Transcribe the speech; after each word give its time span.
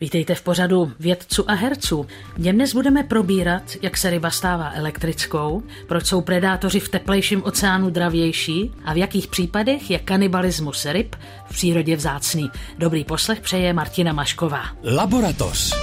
Vítejte 0.00 0.34
v 0.34 0.42
pořadu 0.42 0.92
vědců 1.00 1.50
a 1.50 1.54
herců. 1.54 2.06
Dnem 2.36 2.54
dnes 2.54 2.74
budeme 2.74 3.02
probírat, 3.02 3.62
jak 3.82 3.96
se 3.96 4.10
ryba 4.10 4.30
stává 4.30 4.72
elektrickou, 4.74 5.62
proč 5.88 6.06
jsou 6.06 6.20
predátoři 6.20 6.80
v 6.80 6.88
teplejším 6.88 7.42
oceánu 7.44 7.90
dravější 7.90 8.72
a 8.84 8.92
v 8.92 8.96
jakých 8.96 9.26
případech 9.26 9.90
je 9.90 9.98
kanibalismus 9.98 10.86
ryb 10.86 11.16
v 11.46 11.48
přírodě 11.48 11.96
vzácný. 11.96 12.50
Dobrý 12.78 13.04
poslech 13.04 13.40
přeje 13.40 13.72
Martina 13.72 14.12
Mašková. 14.12 14.62
Laboratoř. 14.96 15.74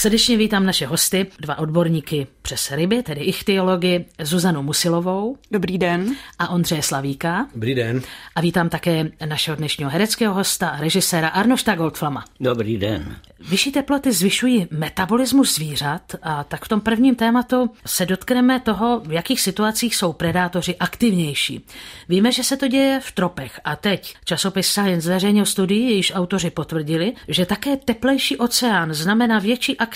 Srdečně 0.00 0.36
vítám 0.36 0.66
naše 0.66 0.86
hosty, 0.86 1.26
dva 1.40 1.58
odborníky 1.58 2.26
přes 2.42 2.70
ryby, 2.70 3.02
tedy 3.02 3.20
ichtyology, 3.20 4.04
Zuzanu 4.22 4.62
Musilovou. 4.62 5.36
Dobrý 5.50 5.78
den. 5.78 6.14
A 6.38 6.48
Ondřeje 6.48 6.82
Slavíka. 6.82 7.46
Dobrý 7.54 7.74
den. 7.74 8.02
A 8.34 8.40
vítám 8.40 8.68
také 8.68 9.10
našeho 9.26 9.56
dnešního 9.56 9.90
hereckého 9.90 10.34
hosta 10.34 10.68
a 10.68 10.80
režiséra 10.80 11.28
Arnošta 11.28 11.74
Goldflama. 11.74 12.24
Dobrý 12.40 12.78
den. 12.78 13.16
Vyšší 13.48 13.72
teploty 13.72 14.12
zvyšují 14.12 14.66
metabolismus 14.70 15.54
zvířat 15.54 16.02
a 16.22 16.44
tak 16.44 16.64
v 16.64 16.68
tom 16.68 16.80
prvním 16.80 17.14
tématu 17.14 17.70
se 17.86 18.06
dotkneme 18.06 18.60
toho, 18.60 19.00
v 19.04 19.12
jakých 19.12 19.40
situacích 19.40 19.96
jsou 19.96 20.12
predátoři 20.12 20.76
aktivnější. 20.76 21.66
Víme, 22.08 22.32
že 22.32 22.44
se 22.44 22.56
to 22.56 22.68
děje 22.68 23.00
v 23.00 23.12
tropech 23.12 23.60
a 23.64 23.76
teď 23.76 24.16
časopis 24.24 24.66
Science 24.66 25.00
zveřejnil 25.00 25.46
studii, 25.46 25.90
jejíž 25.90 26.12
autoři 26.14 26.50
potvrdili, 26.50 27.12
že 27.28 27.46
také 27.46 27.76
teplejší 27.76 28.36
oceán 28.36 28.94
znamená 28.94 29.38
větší 29.38 29.76
aktivitu 29.76 29.89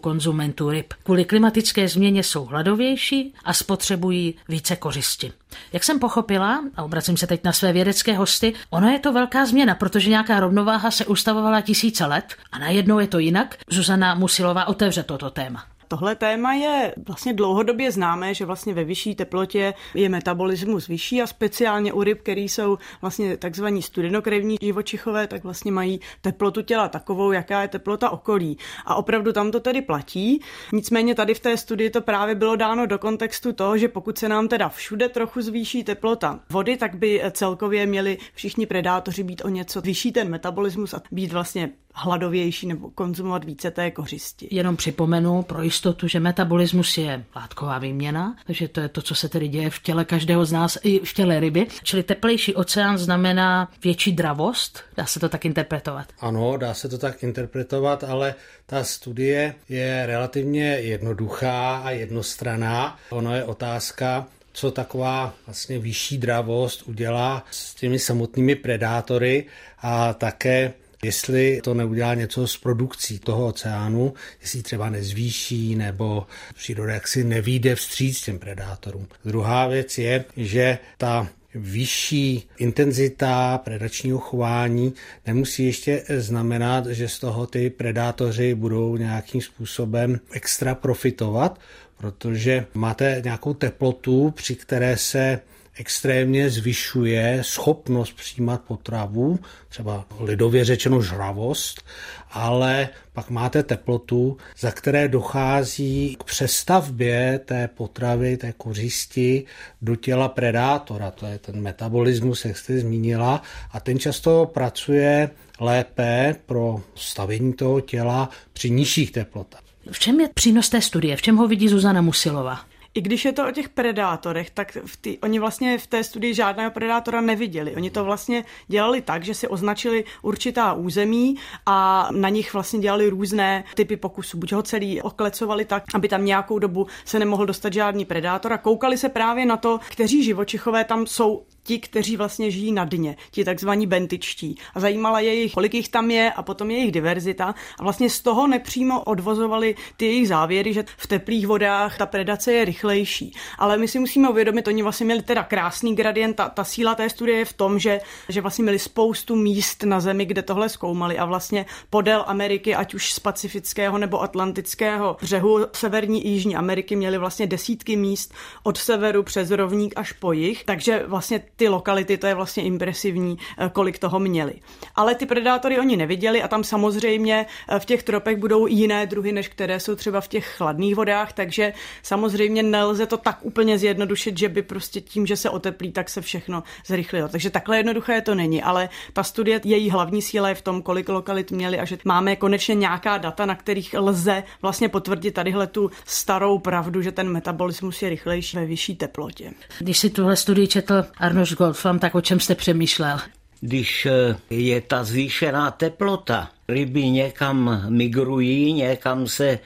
konzumentů 0.00 0.70
ryb. 0.70 0.94
Kvůli 1.02 1.24
klimatické 1.24 1.88
změně 1.88 2.22
jsou 2.22 2.44
hladovější 2.44 3.34
a 3.44 3.52
spotřebují 3.52 4.34
více 4.48 4.76
kořisti. 4.76 5.32
Jak 5.72 5.84
jsem 5.84 5.98
pochopila, 5.98 6.64
a 6.76 6.82
obracím 6.82 7.16
se 7.16 7.26
teď 7.26 7.44
na 7.44 7.52
své 7.52 7.72
vědecké 7.72 8.16
hosty, 8.16 8.52
ono 8.70 8.88
je 8.88 8.98
to 8.98 9.12
velká 9.12 9.46
změna, 9.46 9.74
protože 9.74 10.10
nějaká 10.10 10.40
rovnováha 10.40 10.90
se 10.90 11.06
ustavovala 11.06 11.60
tisíce 11.60 12.06
let 12.06 12.34
a 12.52 12.58
najednou 12.58 12.98
je 12.98 13.06
to 13.06 13.18
jinak. 13.18 13.56
Zuzana 13.70 14.14
Musilová 14.14 14.64
otevře 14.64 15.02
toto 15.02 15.30
téma. 15.30 15.73
Tohle 15.88 16.16
téma 16.16 16.54
je 16.54 16.94
vlastně 17.06 17.32
dlouhodobě 17.32 17.92
známé, 17.92 18.34
že 18.34 18.44
vlastně 18.44 18.74
ve 18.74 18.84
vyšší 18.84 19.14
teplotě 19.14 19.74
je 19.94 20.08
metabolismus 20.08 20.88
vyšší 20.88 21.22
a 21.22 21.26
speciálně 21.26 21.92
u 21.92 22.02
ryb, 22.02 22.22
které 22.22 22.40
jsou 22.40 22.78
vlastně 23.00 23.36
takzvaní 23.36 23.82
studenokrevní 23.82 24.56
živočichové, 24.62 25.26
tak 25.26 25.44
vlastně 25.44 25.72
mají 25.72 26.00
teplotu 26.20 26.62
těla 26.62 26.88
takovou, 26.88 27.32
jaká 27.32 27.62
je 27.62 27.68
teplota 27.68 28.10
okolí. 28.10 28.58
A 28.84 28.94
opravdu 28.94 29.32
tam 29.32 29.50
to 29.50 29.60
tedy 29.60 29.82
platí. 29.82 30.40
Nicméně 30.72 31.14
tady 31.14 31.34
v 31.34 31.40
té 31.40 31.56
studii 31.56 31.90
to 31.90 32.00
právě 32.00 32.34
bylo 32.34 32.56
dáno 32.56 32.86
do 32.86 32.98
kontextu 32.98 33.52
toho, 33.52 33.78
že 33.78 33.88
pokud 33.88 34.18
se 34.18 34.28
nám 34.28 34.48
teda 34.48 34.68
všude 34.68 35.08
trochu 35.08 35.42
zvýší 35.42 35.84
teplota 35.84 36.40
vody, 36.50 36.76
tak 36.76 36.94
by 36.94 37.22
celkově 37.30 37.86
měli 37.86 38.18
všichni 38.34 38.66
predátoři 38.66 39.22
být 39.22 39.44
o 39.44 39.48
něco 39.48 39.80
vyšší 39.80 40.12
ten 40.12 40.28
metabolismus 40.28 40.94
a 40.94 41.02
být 41.10 41.32
vlastně 41.32 41.70
hladovější 41.94 42.66
nebo 42.66 42.90
konzumovat 42.90 43.44
více 43.44 43.70
té 43.70 43.90
kořisti. 43.90 44.48
Jenom 44.50 44.76
připomenu 44.76 45.42
pro 45.42 45.62
jistotu, 45.62 46.08
že 46.08 46.20
metabolismus 46.20 46.98
je 46.98 47.24
látková 47.36 47.78
výměna, 47.78 48.36
takže 48.46 48.68
to 48.68 48.80
je 48.80 48.88
to, 48.88 49.02
co 49.02 49.14
se 49.14 49.28
tedy 49.28 49.48
děje 49.48 49.70
v 49.70 49.78
těle 49.78 50.04
každého 50.04 50.44
z 50.44 50.52
nás 50.52 50.78
i 50.82 50.98
v 50.98 51.12
těle 51.12 51.40
ryby. 51.40 51.66
Čili 51.82 52.02
teplejší 52.02 52.54
oceán 52.54 52.98
znamená 52.98 53.68
větší 53.84 54.12
dravost, 54.12 54.80
dá 54.96 55.06
se 55.06 55.20
to 55.20 55.28
tak 55.28 55.44
interpretovat? 55.44 56.06
Ano, 56.20 56.56
dá 56.56 56.74
se 56.74 56.88
to 56.88 56.98
tak 56.98 57.22
interpretovat, 57.22 58.04
ale 58.04 58.34
ta 58.66 58.84
studie 58.84 59.54
je 59.68 60.06
relativně 60.06 60.64
jednoduchá 60.64 61.76
a 61.76 61.90
jednostraná. 61.90 62.98
Ono 63.10 63.34
je 63.34 63.44
otázka, 63.44 64.26
co 64.52 64.70
taková 64.70 65.34
vlastně 65.46 65.78
vyšší 65.78 66.18
dravost 66.18 66.82
udělá 66.82 67.44
s 67.50 67.74
těmi 67.74 67.98
samotnými 67.98 68.54
predátory 68.54 69.46
a 69.82 70.14
také 70.14 70.72
jestli 71.04 71.60
to 71.64 71.74
neudělá 71.74 72.14
něco 72.14 72.46
s 72.46 72.56
produkcí 72.56 73.18
toho 73.18 73.46
oceánu, 73.46 74.14
jestli 74.40 74.62
třeba 74.62 74.90
nezvýší 74.90 75.74
nebo 75.74 76.26
příroda 76.54 76.94
jaksi 76.94 77.24
nevíde 77.24 77.74
vstříc 77.74 78.20
těm 78.20 78.38
predátorům. 78.38 79.06
Druhá 79.24 79.66
věc 79.66 79.98
je, 79.98 80.24
že 80.36 80.78
ta 80.98 81.28
vyšší 81.54 82.48
intenzita 82.58 83.58
predačního 83.58 84.18
chování 84.18 84.94
nemusí 85.26 85.66
ještě 85.66 86.04
znamenat, 86.08 86.86
že 86.86 87.08
z 87.08 87.18
toho 87.18 87.46
ty 87.46 87.70
predátoři 87.70 88.54
budou 88.54 88.96
nějakým 88.96 89.40
způsobem 89.40 90.20
extra 90.32 90.74
profitovat, 90.74 91.60
protože 91.96 92.66
máte 92.74 93.20
nějakou 93.24 93.54
teplotu, 93.54 94.30
při 94.30 94.54
které 94.54 94.96
se 94.96 95.40
extrémně 95.76 96.50
zvyšuje 96.50 97.38
schopnost 97.42 98.12
přijímat 98.12 98.62
potravu, 98.62 99.38
třeba 99.68 100.06
lidově 100.20 100.64
řečeno 100.64 101.02
žravost, 101.02 101.84
ale 102.30 102.88
pak 103.12 103.30
máte 103.30 103.62
teplotu, 103.62 104.36
za 104.58 104.70
které 104.70 105.08
dochází 105.08 106.16
k 106.20 106.24
přestavbě 106.24 107.40
té 107.44 107.68
potravy, 107.68 108.36
té 108.36 108.52
kořisti 108.52 109.44
do 109.82 109.96
těla 109.96 110.28
predátora. 110.28 111.10
To 111.10 111.26
je 111.26 111.38
ten 111.38 111.60
metabolismus, 111.60 112.44
jak 112.44 112.56
jste 112.56 112.78
zmínila, 112.78 113.42
a 113.70 113.80
ten 113.80 113.98
často 113.98 114.50
pracuje 114.54 115.30
lépe 115.60 116.36
pro 116.46 116.82
stavení 116.94 117.52
toho 117.52 117.80
těla 117.80 118.30
při 118.52 118.70
nižších 118.70 119.12
teplotách. 119.12 119.60
V 119.90 119.98
čem 119.98 120.20
je 120.20 120.28
přínos 120.34 120.68
té 120.68 120.80
studie? 120.80 121.16
V 121.16 121.22
čem 121.22 121.36
ho 121.36 121.48
vidí 121.48 121.68
Zuzana 121.68 122.00
Musilova? 122.00 122.73
I 122.94 123.00
když 123.00 123.24
je 123.24 123.32
to 123.32 123.48
o 123.48 123.50
těch 123.50 123.68
predátorech, 123.68 124.50
tak 124.50 124.76
v 124.86 124.96
tý, 124.96 125.18
oni 125.18 125.38
vlastně 125.38 125.78
v 125.78 125.86
té 125.86 126.04
studii 126.04 126.34
žádného 126.34 126.70
predátora 126.70 127.20
neviděli. 127.20 127.76
Oni 127.76 127.90
to 127.90 128.04
vlastně 128.04 128.44
dělali 128.68 129.02
tak, 129.02 129.24
že 129.24 129.34
si 129.34 129.48
označili 129.48 130.04
určitá 130.22 130.72
území 130.72 131.36
a 131.66 132.08
na 132.12 132.28
nich 132.28 132.52
vlastně 132.52 132.78
dělali 132.78 133.08
různé 133.08 133.64
typy 133.74 133.96
pokusů. 133.96 134.38
Buď 134.38 134.52
ho 134.52 134.62
celý 134.62 135.02
oklecovali 135.02 135.64
tak, 135.64 135.84
aby 135.94 136.08
tam 136.08 136.24
nějakou 136.24 136.58
dobu 136.58 136.86
se 137.04 137.18
nemohl 137.18 137.46
dostat 137.46 137.72
žádný 137.72 138.04
predátor 138.04 138.52
a 138.52 138.58
koukali 138.58 138.98
se 138.98 139.08
právě 139.08 139.46
na 139.46 139.56
to, 139.56 139.80
kteří 139.90 140.24
živočichové 140.24 140.84
tam 140.84 141.06
jsou 141.06 141.42
ti, 141.64 141.78
kteří 141.78 142.16
vlastně 142.16 142.50
žijí 142.50 142.72
na 142.72 142.84
dně, 142.84 143.16
ti 143.30 143.44
takzvaní 143.44 143.86
bentičtí. 143.86 144.58
A 144.74 144.80
zajímala 144.80 145.20
je 145.20 145.34
jich, 145.34 145.52
kolik 145.52 145.74
jich 145.74 145.88
tam 145.88 146.10
je 146.10 146.32
a 146.32 146.42
potom 146.42 146.70
jejich 146.70 146.92
diverzita. 146.92 147.54
A 147.78 147.82
vlastně 147.82 148.10
z 148.10 148.20
toho 148.20 148.46
nepřímo 148.46 149.02
odvozovali 149.02 149.74
ty 149.96 150.06
jejich 150.06 150.28
závěry, 150.28 150.72
že 150.72 150.84
v 150.96 151.06
teplých 151.06 151.46
vodách 151.46 151.98
ta 151.98 152.06
predace 152.06 152.52
je 152.52 152.64
rychlejší. 152.64 153.34
Ale 153.58 153.78
my 153.78 153.88
si 153.88 153.98
musíme 153.98 154.28
uvědomit, 154.28 154.68
oni 154.68 154.82
vlastně 154.82 155.06
měli 155.06 155.22
teda 155.22 155.42
krásný 155.42 155.94
gradient, 155.94 156.34
ta, 156.34 156.48
ta 156.48 156.64
síla 156.64 156.94
té 156.94 157.10
studie 157.10 157.38
je 157.38 157.44
v 157.44 157.52
tom, 157.52 157.78
že, 157.78 158.00
že 158.28 158.40
vlastně 158.40 158.62
měli 158.62 158.78
spoustu 158.78 159.36
míst 159.36 159.82
na 159.82 160.00
Zemi, 160.00 160.24
kde 160.24 160.42
tohle 160.42 160.68
zkoumali 160.68 161.18
a 161.18 161.24
vlastně 161.24 161.66
podél 161.90 162.24
Ameriky, 162.26 162.74
ať 162.74 162.94
už 162.94 163.12
z 163.12 163.20
pacifického 163.20 163.98
nebo 163.98 164.22
atlantického 164.22 165.16
břehu 165.20 165.66
severní 165.72 166.26
i 166.26 166.28
jižní 166.28 166.56
Ameriky 166.56 166.96
měli 166.96 167.18
vlastně 167.18 167.46
desítky 167.46 167.96
míst 167.96 168.34
od 168.62 168.78
severu 168.78 169.22
přes 169.22 169.50
rovník 169.50 169.92
až 169.96 170.12
po 170.12 170.32
jih. 170.32 170.64
Takže 170.64 171.04
vlastně 171.06 171.42
ty 171.56 171.68
lokality, 171.68 172.16
to 172.16 172.26
je 172.26 172.34
vlastně 172.34 172.62
impresivní, 172.62 173.38
eh, 173.58 173.70
kolik 173.72 173.98
toho 173.98 174.18
měli. 174.18 174.54
Ale 174.94 175.14
ty 175.14 175.26
predátory 175.26 175.78
oni 175.78 175.96
neviděli 175.96 176.42
a 176.42 176.48
tam 176.48 176.64
samozřejmě 176.64 177.46
eh, 177.68 177.80
v 177.80 177.84
těch 177.84 178.02
tropech 178.02 178.36
budou 178.36 178.66
jiné 178.66 179.06
druhy, 179.06 179.32
než 179.32 179.48
které 179.48 179.80
jsou 179.80 179.94
třeba 179.94 180.20
v 180.20 180.28
těch 180.28 180.46
chladných 180.46 180.94
vodách, 180.94 181.32
takže 181.32 181.72
samozřejmě 182.02 182.62
nelze 182.62 183.06
to 183.06 183.16
tak 183.16 183.38
úplně 183.42 183.78
zjednodušit, 183.78 184.38
že 184.38 184.48
by 184.48 184.62
prostě 184.62 185.00
tím, 185.00 185.26
že 185.26 185.36
se 185.36 185.50
oteplí, 185.50 185.92
tak 185.92 186.10
se 186.10 186.20
všechno 186.20 186.62
zrychlilo. 186.86 187.28
Takže 187.28 187.50
takhle 187.50 187.76
jednoduché 187.76 188.20
to 188.20 188.34
není, 188.34 188.62
ale 188.62 188.88
ta 189.12 189.22
studie, 189.22 189.60
její 189.64 189.90
hlavní 189.90 190.22
síla 190.22 190.48
je 190.48 190.54
v 190.54 190.62
tom, 190.62 190.82
kolik 190.82 191.08
lokalit 191.08 191.50
měli 191.50 191.78
a 191.78 191.84
že 191.84 191.98
máme 192.04 192.36
konečně 192.36 192.74
nějaká 192.74 193.18
data, 193.18 193.46
na 193.46 193.54
kterých 193.54 193.94
lze 193.98 194.42
vlastně 194.62 194.88
potvrdit 194.88 195.30
tadyhle 195.30 195.66
tu 195.66 195.90
starou 196.04 196.58
pravdu, 196.58 197.02
že 197.02 197.12
ten 197.12 197.28
metabolismus 197.28 198.02
je 198.02 198.08
rychlejší 198.08 198.56
ve 198.56 198.66
vyšší 198.66 198.96
teplotě. 198.96 199.50
Když 199.78 199.98
si 199.98 200.10
tuhle 200.10 200.36
studii 200.36 200.68
četl 200.68 201.04
Arno 201.18 201.43
Miloš 201.44 201.56
Goldflam, 201.56 201.98
tak 201.98 202.14
o 202.14 202.20
čem 202.20 202.40
jste 202.40 202.54
přemýšlel? 202.54 203.18
Když 203.60 204.06
eh, 204.06 204.36
je 204.50 204.80
ta 204.80 205.04
zvýšená 205.04 205.70
teplota, 205.70 206.50
ryby 206.68 207.10
někam 207.10 207.84
migrují, 207.88 208.72
někam 208.72 209.26
se 209.26 209.58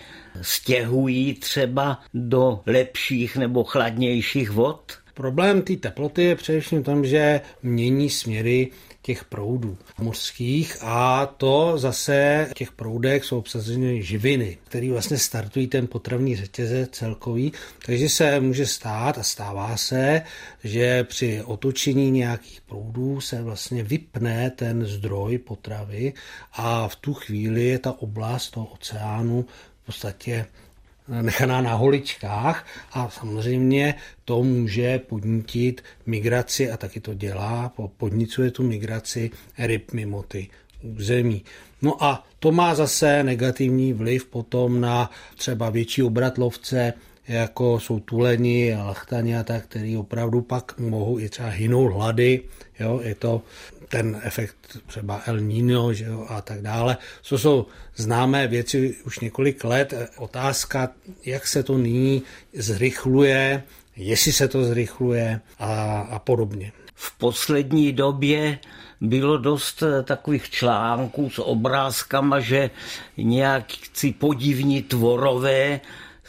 stěhují 0.43 1.35
třeba 1.35 2.01
do 2.15 2.61
lepších 2.67 3.37
nebo 3.37 3.65
chladnějších 3.65 4.51
vod. 4.51 4.93
Problém 5.15 5.63
té 5.63 5.77
teploty 5.77 6.25
je 6.25 6.37
především 6.37 6.83
v 6.83 6.85
tom, 6.85 7.05
že 7.07 7.41
mění 7.63 8.11
směry 8.11 8.71
těch 9.09 9.25
proudů 9.25 9.79
mořských 9.99 10.77
a 10.81 11.27
to 11.27 11.79
zase 11.79 12.47
v 12.51 12.55
těch 12.55 12.73
proudech 12.73 13.25
jsou 13.25 13.39
obsazeny 13.39 14.03
živiny, 14.03 14.59
které 14.65 14.91
vlastně 14.91 15.19
startují 15.19 15.67
ten 15.67 15.87
potravní 15.87 16.37
řetězec 16.37 16.91
celkový, 16.91 17.53
takže 17.87 18.09
se 18.09 18.41
může 18.41 18.67
stát 18.67 19.19
a 19.19 19.23
stává 19.23 19.77
se, 19.77 20.23
že 20.65 21.05
při 21.05 21.43
otočení 21.43 22.11
nějakých 22.11 22.61
proudů 22.61 23.21
se 23.21 23.43
vlastně 23.43 23.83
vypne 23.83 24.51
ten 24.51 24.87
zdroj 24.87 25.39
potravy 25.39 26.13
a 26.53 26.89
v 26.89 26.97
tu 26.97 27.15
chvíli 27.15 27.65
je 27.65 27.79
ta 27.79 27.93
oblast 27.99 28.51
toho 28.51 28.67
oceánu 28.67 29.47
v 29.83 29.87
podstatě 29.87 30.47
nechaná 31.09 31.61
na 31.61 31.75
holičkách 31.75 32.67
a 32.93 33.11
samozřejmě 33.11 33.95
to 34.25 34.43
může 34.43 34.99
podnítit 34.99 35.83
migraci 36.07 36.71
a 36.71 36.77
taky 36.77 37.01
to 37.01 37.15
dělá, 37.15 37.73
podnicuje 37.97 38.51
tu 38.51 38.63
migraci 38.63 39.31
ryb 39.59 39.93
mimo 39.93 40.23
ty 40.23 40.49
území. 40.83 41.45
No 41.83 42.05
a 42.05 42.27
to 42.39 42.53
má 42.53 42.75
zase 42.75 43.23
negativní 43.23 43.93
vliv 43.93 44.27
potom 44.27 44.81
na 44.81 45.11
třeba 45.37 45.71
větší 45.71 46.03
obratlovce, 46.03 46.93
jako 47.29 47.81
jsou 47.81 48.01
tuleni 48.01 48.75
a 48.75 48.85
lachtani 48.85 49.37
a 49.37 49.43
tak, 49.43 49.65
který 49.65 49.97
opravdu 49.97 50.41
pak 50.41 50.79
mohou 50.79 51.19
i 51.19 51.29
třeba 51.29 51.49
hynout 51.49 51.93
hlady. 51.93 52.43
Jo? 52.81 53.01
Je 53.05 53.15
to 53.15 53.43
ten 53.89 54.21
efekt 54.25 54.57
třeba 54.87 55.23
El 55.27 55.41
Niño 55.41 55.93
že 55.93 56.05
jo? 56.05 56.27
a 56.29 56.41
tak 56.41 56.63
dále. 56.63 56.97
To 57.29 57.39
jsou 57.39 57.67
známé 57.97 58.49
věci 58.49 58.97
už 59.05 59.21
několik 59.21 59.65
let. 59.65 59.95
Otázka, 60.17 60.89
jak 61.25 61.47
se 61.47 61.63
to 61.63 61.79
nyní 61.79 62.23
zrychluje, 62.53 63.63
jestli 63.97 64.33
se 64.33 64.49
to 64.49 64.65
zrychluje 64.65 65.41
a, 65.59 66.01
a 66.01 66.19
podobně. 66.19 66.73
V 66.95 67.19
poslední 67.19 67.93
době 67.93 68.59
bylo 69.01 69.39
dost 69.39 69.83
takových 70.05 70.51
článků 70.51 71.31
s 71.31 71.39
obrázkama, 71.39 72.41
že 72.41 72.71
nějakí 73.17 74.13
podivní 74.13 74.83
tvorové 74.83 75.81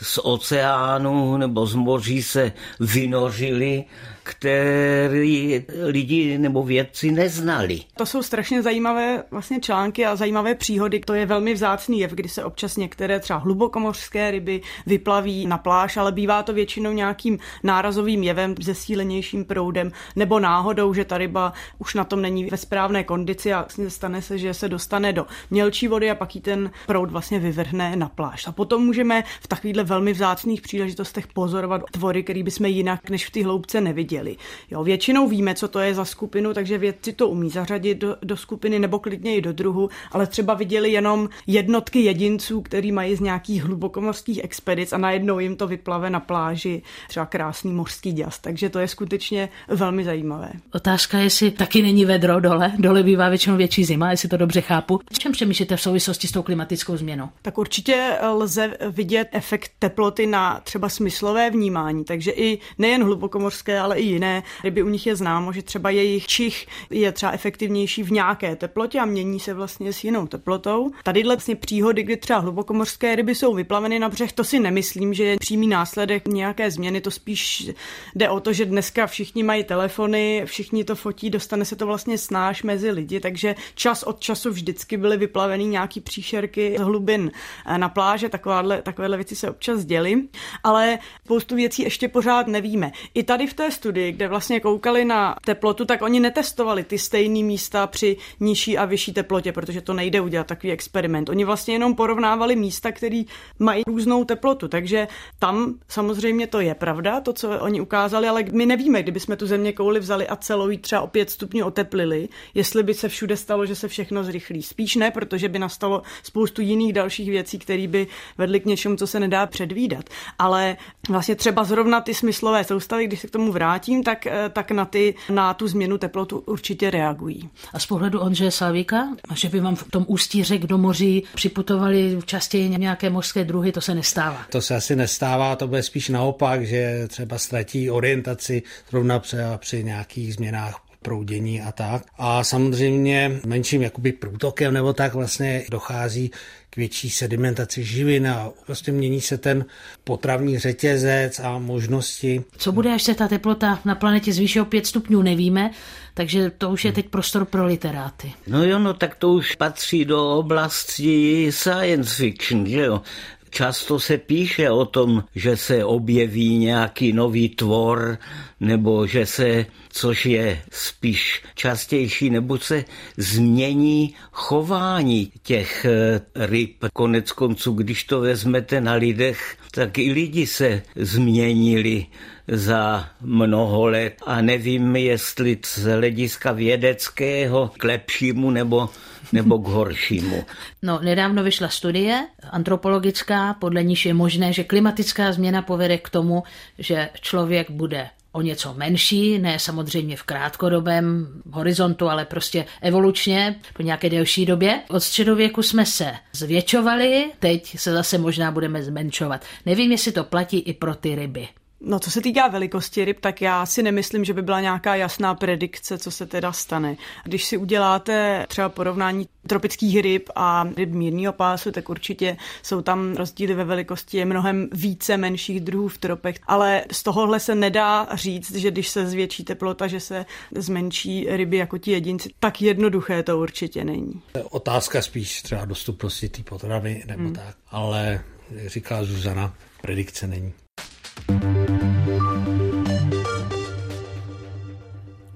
z 0.01 0.19
oceánu 0.23 1.37
nebo 1.37 1.65
z 1.65 1.75
moří 1.75 2.23
se 2.23 2.51
vynořili 2.79 3.85
který 4.29 5.65
lidi 5.85 6.37
nebo 6.37 6.63
vědci 6.63 7.11
neznali. 7.11 7.81
To 7.95 8.05
jsou 8.05 8.23
strašně 8.23 8.61
zajímavé 8.61 9.23
vlastně 9.31 9.59
články 9.59 10.05
a 10.05 10.15
zajímavé 10.15 10.55
příhody. 10.55 10.99
To 10.99 11.13
je 11.13 11.25
velmi 11.25 11.53
vzácný 11.53 11.99
jev, 11.99 12.11
kdy 12.11 12.29
se 12.29 12.43
občas 12.43 12.77
některé 12.77 13.19
třeba 13.19 13.39
hlubokomořské 13.39 14.31
ryby 14.31 14.61
vyplaví 14.85 15.45
na 15.47 15.57
pláž, 15.57 15.97
ale 15.97 16.11
bývá 16.11 16.43
to 16.43 16.53
většinou 16.53 16.91
nějakým 16.91 17.39
nárazovým 17.63 18.23
jevem, 18.23 18.55
zesílenějším 18.61 19.45
proudem 19.45 19.91
nebo 20.15 20.39
náhodou, 20.39 20.93
že 20.93 21.05
ta 21.05 21.17
ryba 21.17 21.53
už 21.79 21.93
na 21.93 22.03
tom 22.03 22.21
není 22.21 22.45
ve 22.45 22.57
správné 22.57 23.03
kondici 23.03 23.53
a 23.53 23.61
vlastně 23.61 23.89
stane 23.89 24.21
se, 24.21 24.37
že 24.37 24.53
se 24.53 24.69
dostane 24.69 25.13
do 25.13 25.25
mělčí 25.49 25.87
vody 25.87 26.11
a 26.11 26.15
pak 26.15 26.35
jí 26.35 26.41
ten 26.41 26.71
proud 26.87 27.11
vlastně 27.11 27.39
vyvrhne 27.39 27.95
na 27.95 28.09
pláž. 28.09 28.47
A 28.47 28.51
potom 28.51 28.85
můžeme 28.85 29.23
v 29.41 29.47
takovýchhle 29.47 29.83
velmi 29.89 30.13
vzácných 30.13 30.61
příležitostech 30.61 31.27
pozorovat 31.27 31.81
tvory, 31.91 32.23
který 32.23 32.43
bychom 32.43 32.65
jinak 32.65 33.09
než 33.09 33.25
v 33.25 33.31
té 33.31 33.43
hloubce 33.43 33.81
neviděli. 33.81 34.35
Jo, 34.71 34.83
většinou 34.83 35.27
víme, 35.27 35.55
co 35.55 35.67
to 35.67 35.79
je 35.79 35.93
za 35.93 36.05
skupinu, 36.05 36.53
takže 36.53 36.77
vědci 36.77 37.13
to 37.13 37.27
umí 37.27 37.49
zařadit 37.49 37.97
do, 37.97 38.15
do 38.23 38.37
skupiny 38.37 38.79
nebo 38.79 38.99
klidně 38.99 39.35
i 39.35 39.41
do 39.41 39.53
druhu, 39.53 39.89
ale 40.11 40.27
třeba 40.27 40.53
viděli 40.53 40.91
jenom 40.91 41.29
jednotky 41.47 41.99
jedinců, 41.99 42.61
který 42.61 42.91
mají 42.91 43.15
z 43.15 43.19
nějakých 43.19 43.63
hlubokomorských 43.63 44.43
expedic 44.43 44.93
a 44.93 44.97
najednou 44.97 45.39
jim 45.39 45.55
to 45.55 45.67
vyplave 45.67 46.09
na 46.09 46.19
pláži 46.19 46.81
třeba 47.07 47.25
krásný 47.25 47.71
mořský 47.71 48.11
děs. 48.11 48.39
Takže 48.39 48.69
to 48.69 48.79
je 48.79 48.87
skutečně 48.87 49.49
velmi 49.67 50.03
zajímavé. 50.03 50.51
Otázka 50.73 51.17
je, 51.17 51.23
jestli 51.23 51.51
taky 51.51 51.81
není 51.81 52.05
vedro 52.05 52.39
dole. 52.39 52.73
Dole 52.77 53.03
bývá 53.03 53.29
většinou 53.29 53.57
větší 53.57 53.85
zima, 53.85 54.11
jestli 54.11 54.29
to 54.29 54.37
dobře 54.37 54.61
chápu. 54.61 54.95
O 54.95 55.19
čem 55.19 55.31
přemýšlíte 55.31 55.75
v 55.75 55.81
souvislosti 55.81 56.27
s 56.27 56.31
tou 56.31 56.43
klimatickou 56.43 56.97
změnou? 56.97 57.29
Tak 57.41 57.57
určitě 57.57 58.17
lze 58.33 58.77
vidět 58.91 59.27
efekt 59.31 59.71
teploty 59.79 60.27
na 60.27 60.59
třeba 60.63 60.89
smyslové 60.89 61.49
vnímání, 61.49 62.05
takže 62.05 62.31
i 62.31 62.59
nejen 62.77 63.03
hlubokomorské, 63.03 63.79
ale 63.79 63.99
i 63.99 64.05
jiné 64.05 64.43
ryby. 64.63 64.83
U 64.83 64.89
nich 64.89 65.07
je 65.07 65.15
známo, 65.15 65.53
že 65.53 65.61
třeba 65.61 65.89
jejich 65.89 66.27
čich 66.27 66.67
je 66.89 67.11
třeba 67.11 67.31
efektivnější 67.31 68.03
v 68.03 68.11
nějaké 68.11 68.55
teplotě 68.55 68.99
a 68.99 69.05
mění 69.05 69.39
se 69.39 69.53
vlastně 69.53 69.93
s 69.93 70.03
jinou 70.03 70.27
teplotou. 70.27 70.91
Tady 71.03 71.23
vlastně 71.23 71.55
příhody, 71.55 72.03
kdy 72.03 72.17
třeba 72.17 72.39
hlubokomorské 72.39 73.15
ryby 73.15 73.35
jsou 73.35 73.53
vyplaveny 73.53 73.99
na 73.99 74.09
břeh, 74.09 74.31
to 74.31 74.43
si 74.43 74.59
nemyslím, 74.59 75.13
že 75.13 75.23
je 75.23 75.37
přímý 75.39 75.67
následek 75.67 76.27
nějaké 76.27 76.71
změny. 76.71 77.01
To 77.01 77.11
spíš 77.11 77.71
jde 78.15 78.29
o 78.29 78.39
to, 78.39 78.53
že 78.53 78.65
dneska 78.65 79.07
všichni 79.07 79.43
mají 79.43 79.63
telefony, 79.63 80.41
všichni 80.45 80.83
to 80.83 80.95
fotí, 80.95 81.29
dostane 81.29 81.65
se 81.65 81.75
to 81.75 81.85
vlastně 81.85 82.17
snáš 82.17 82.63
mezi 82.63 82.91
lidi, 82.91 83.19
takže 83.19 83.55
čas 83.75 84.03
od 84.03 84.19
času 84.19 84.49
vždycky 84.51 84.97
byly 84.97 85.17
vyplaveny 85.17 85.65
nějaký 85.65 86.01
příšerky 86.01 86.75
z 86.77 86.81
hlubin 86.81 87.31
na 87.77 87.89
pláže, 87.89 88.29
takovéhle, 88.29 88.81
takovéhle 88.81 89.17
věci 89.17 89.35
se 89.35 89.49
občas 89.49 89.68
děly, 89.77 90.23
ale 90.63 90.99
spoustu 91.25 91.55
věcí 91.55 91.83
ještě 91.83 92.07
pořád 92.07 92.47
nevíme. 92.47 92.91
I 93.13 93.23
tady 93.23 93.47
v 93.47 93.53
té 93.53 93.71
studii 93.71 94.11
kde 94.11 94.27
vlastně 94.27 94.59
koukali 94.59 95.05
na 95.05 95.35
teplotu, 95.45 95.85
tak 95.85 96.01
oni 96.01 96.19
netestovali 96.19 96.83
ty 96.83 96.97
stejné 96.97 97.43
místa 97.43 97.87
při 97.87 98.17
nižší 98.39 98.77
a 98.77 98.85
vyšší 98.85 99.13
teplotě, 99.13 99.51
protože 99.51 99.81
to 99.81 99.93
nejde 99.93 100.21
udělat 100.21 100.47
takový 100.47 100.71
experiment. 100.73 101.29
Oni 101.29 101.45
vlastně 101.45 101.75
jenom 101.75 101.95
porovnávali 101.95 102.55
místa, 102.55 102.91
které 102.91 103.23
mají 103.59 103.83
různou 103.87 104.25
teplotu, 104.25 104.67
takže 104.67 105.07
tam 105.39 105.75
samozřejmě 105.87 106.47
to 106.47 106.59
je 106.59 106.75
pravda, 106.75 107.21
to, 107.21 107.33
co 107.33 107.59
oni 107.59 107.81
ukázali, 107.81 108.27
ale 108.27 108.43
my 108.51 108.65
nevíme, 108.65 109.03
kdyby 109.03 109.19
jsme 109.19 109.35
tu 109.35 109.47
země 109.47 109.73
kouli 109.73 109.99
vzali 109.99 110.27
a 110.27 110.35
celou 110.35 110.77
třeba 110.77 111.01
o 111.01 111.07
5 111.07 111.29
stupňů 111.29 111.65
oteplili, 111.65 112.29
jestli 112.53 112.83
by 112.83 112.93
se 112.93 113.09
všude 113.09 113.37
stalo, 113.37 113.65
že 113.65 113.75
se 113.75 113.87
všechno 113.87 114.23
zrychlí. 114.23 114.63
Spíš 114.63 114.95
ne, 114.95 115.11
protože 115.11 115.49
by 115.49 115.59
nastalo 115.59 116.01
spoustu 116.23 116.61
jiných 116.61 116.93
dalších 116.93 117.29
věcí, 117.29 117.59
které 117.59 117.87
by 117.87 118.07
vedly 118.37 118.59
k 118.59 118.65
něčemu, 118.65 118.95
co 118.95 119.07
se 119.07 119.19
nedá 119.19 119.47
předvídat. 119.59 120.05
Ale 120.39 120.77
vlastně 121.09 121.35
třeba 121.35 121.63
zrovna 121.63 122.01
ty 122.01 122.13
smyslové 122.13 122.63
soustavy, 122.63 123.07
když 123.07 123.19
se 123.19 123.27
k 123.27 123.31
tomu 123.31 123.51
vrátí, 123.51 123.79
vrátím, 123.79 124.03
tak, 124.03 124.27
eh, 124.27 124.49
tak 124.49 124.71
na, 124.71 124.85
ty, 124.85 125.15
na 125.29 125.53
tu 125.53 125.67
změnu 125.67 125.97
teplotu 125.97 126.39
určitě 126.39 126.89
reagují. 126.89 127.49
A 127.73 127.79
z 127.79 127.85
pohledu 127.85 128.19
Ondřeje 128.19 128.51
Slavíka, 128.51 129.07
že 129.33 129.49
by 129.49 129.59
vám 129.59 129.75
v 129.75 129.83
tom 129.91 130.05
ústí 130.07 130.43
řek 130.43 130.67
do 130.67 130.77
moří 130.77 131.23
připutovali 131.35 132.19
častěji 132.25 132.69
nějaké 132.69 133.09
mořské 133.09 133.43
druhy, 133.43 133.71
to 133.71 133.81
se 133.81 133.95
nestává. 133.95 134.45
To 134.49 134.61
se 134.61 134.75
asi 134.75 134.95
nestává, 134.95 135.55
to 135.55 135.67
bude 135.67 135.83
spíš 135.83 136.09
naopak, 136.09 136.65
že 136.65 137.07
třeba 137.07 137.37
ztratí 137.37 137.89
orientaci 137.89 138.63
zrovna 138.89 139.19
při, 139.19 139.37
při 139.57 139.83
nějakých 139.83 140.33
změnách 140.33 140.88
proudění 141.01 141.61
a 141.61 141.71
tak. 141.71 142.03
A 142.17 142.43
samozřejmě 142.43 143.39
menším 143.45 143.81
jakoby 143.81 144.11
průtokem 144.11 144.73
nebo 144.73 144.93
tak 144.93 145.13
vlastně 145.13 145.63
dochází 145.71 146.31
k 146.69 146.77
větší 146.77 147.09
sedimentaci 147.09 147.83
živin 147.83 148.27
a 148.27 148.49
prostě 148.65 148.91
mění 148.91 149.21
se 149.21 149.37
ten 149.37 149.65
potravní 150.03 150.59
řetězec 150.59 151.39
a 151.39 151.57
možnosti. 151.57 152.43
Co 152.57 152.71
bude, 152.71 152.93
až 152.93 153.03
se 153.03 153.15
ta 153.15 153.27
teplota 153.27 153.79
na 153.85 153.95
planetě 153.95 154.33
zvýší 154.33 154.61
o 154.61 154.65
5 154.65 154.87
stupňů, 154.87 155.21
nevíme, 155.21 155.71
takže 156.13 156.49
to 156.49 156.69
už 156.69 156.85
je 156.85 156.91
teď 156.91 157.09
prostor 157.09 157.45
pro 157.45 157.65
literáty. 157.65 158.33
No 158.47 158.63
jo, 158.63 158.79
no 158.79 158.93
tak 158.93 159.15
to 159.15 159.29
už 159.29 159.55
patří 159.55 160.05
do 160.05 160.37
oblasti 160.37 161.47
science 161.51 162.15
fiction, 162.15 162.65
že 162.67 162.81
jo. 162.81 163.01
Často 163.49 163.99
se 163.99 164.17
píše 164.17 164.69
o 164.69 164.85
tom, 164.85 165.23
že 165.35 165.57
se 165.57 165.85
objeví 165.85 166.57
nějaký 166.57 167.13
nový 167.13 167.49
tvor, 167.49 168.17
nebo 168.59 169.07
že 169.07 169.25
se, 169.25 169.65
což 169.89 170.25
je 170.25 170.61
spíš 170.71 171.43
častější, 171.55 172.29
nebo 172.29 172.57
se 172.57 172.85
změní 173.17 174.15
chování 174.31 175.31
těch 175.43 175.85
eh, 175.85 176.21
ryb. 176.35 176.85
Konec 176.93 177.31
konců, 177.31 177.73
když 177.73 178.03
to 178.03 178.21
vezmete 178.21 178.81
na 178.81 178.93
lidech, 178.93 179.57
tak 179.71 179.97
i 179.97 180.11
lidi 180.11 180.47
se 180.47 180.81
změnili 180.95 182.05
za 182.47 183.09
mnoho 183.21 183.87
let 183.87 184.13
a 184.25 184.41
nevím, 184.41 184.95
jestli 184.95 185.57
z 185.65 185.77
hlediska 185.77 186.51
vědeckého 186.51 187.71
k 187.77 187.83
lepšímu 187.83 188.51
nebo 188.51 188.89
nebo 189.31 189.59
k 189.59 189.67
horšímu. 189.67 190.43
No, 190.81 190.99
nedávno 191.03 191.43
vyšla 191.43 191.69
studie 191.69 192.27
antropologická, 192.49 193.53
podle 193.53 193.83
níž 193.83 194.05
je 194.05 194.13
možné, 194.13 194.53
že 194.53 194.63
klimatická 194.63 195.31
změna 195.31 195.61
povede 195.61 195.97
k 195.97 196.09
tomu, 196.09 196.43
že 196.79 197.09
člověk 197.21 197.71
bude 197.71 198.09
o 198.31 198.41
něco 198.41 198.73
menší, 198.73 199.39
ne 199.39 199.59
samozřejmě 199.59 200.17
v 200.17 200.23
krátkodobém 200.23 201.27
horizontu, 201.51 202.09
ale 202.09 202.25
prostě 202.25 202.65
evolučně 202.81 203.55
po 203.73 203.83
nějaké 203.83 204.09
delší 204.09 204.45
době. 204.45 204.81
Od 204.89 204.99
středověku 204.99 205.63
jsme 205.63 205.85
se 205.85 206.13
zvětšovali, 206.33 207.31
teď 207.39 207.79
se 207.79 207.93
zase 207.93 208.17
možná 208.17 208.51
budeme 208.51 208.83
zmenšovat. 208.83 209.45
Nevím, 209.65 209.91
jestli 209.91 210.11
to 210.11 210.23
platí 210.23 210.59
i 210.59 210.73
pro 210.73 210.95
ty 210.95 211.15
ryby. 211.15 211.47
No, 211.81 211.99
co 211.99 212.11
se 212.11 212.21
týká 212.21 212.47
velikosti 212.47 213.05
ryb, 213.05 213.19
tak 213.19 213.41
já 213.41 213.65
si 213.65 213.83
nemyslím, 213.83 214.25
že 214.25 214.33
by 214.33 214.41
byla 214.41 214.61
nějaká 214.61 214.95
jasná 214.95 215.35
predikce, 215.35 215.97
co 215.97 216.11
se 216.11 216.25
teda 216.25 216.51
stane. 216.51 216.95
Když 217.23 217.45
si 217.45 217.57
uděláte 217.57 218.45
třeba 218.47 218.69
porovnání 218.69 219.27
tropických 219.47 219.99
ryb 219.99 220.29
a 220.35 220.65
ryb 220.77 220.89
mírního 220.89 221.33
pásu, 221.33 221.71
tak 221.71 221.89
určitě 221.89 222.37
jsou 222.63 222.81
tam 222.81 223.15
rozdíly 223.15 223.53
ve 223.53 223.63
velikosti, 223.63 224.17
je 224.17 224.25
mnohem 224.25 224.67
více 224.71 225.17
menších 225.17 225.59
druhů 225.59 225.87
v 225.87 225.97
tropech, 225.97 226.35
ale 226.47 226.83
z 226.91 227.03
tohohle 227.03 227.39
se 227.39 227.55
nedá 227.55 228.07
říct, 228.13 228.55
že 228.55 228.71
když 228.71 228.89
se 228.89 229.07
zvětší 229.07 229.43
teplota, 229.43 229.87
že 229.87 229.99
se 229.99 230.25
zmenší 230.55 231.27
ryby 231.29 231.57
jako 231.57 231.77
ti 231.77 231.91
jedinci. 231.91 232.29
Tak 232.39 232.61
jednoduché 232.61 233.23
to 233.23 233.39
určitě 233.39 233.83
není. 233.83 234.21
Otázka 234.49 235.01
spíš 235.01 235.41
třeba 235.41 235.65
dostupnosti 235.65 236.29
té 236.29 236.43
potravy 236.43 237.03
nebo 237.07 237.23
hmm. 237.23 237.33
tak, 237.33 237.55
ale 237.71 238.23
říká 238.67 239.03
Zuzana, 239.03 239.53
predikce 239.81 240.27
není. 240.27 240.53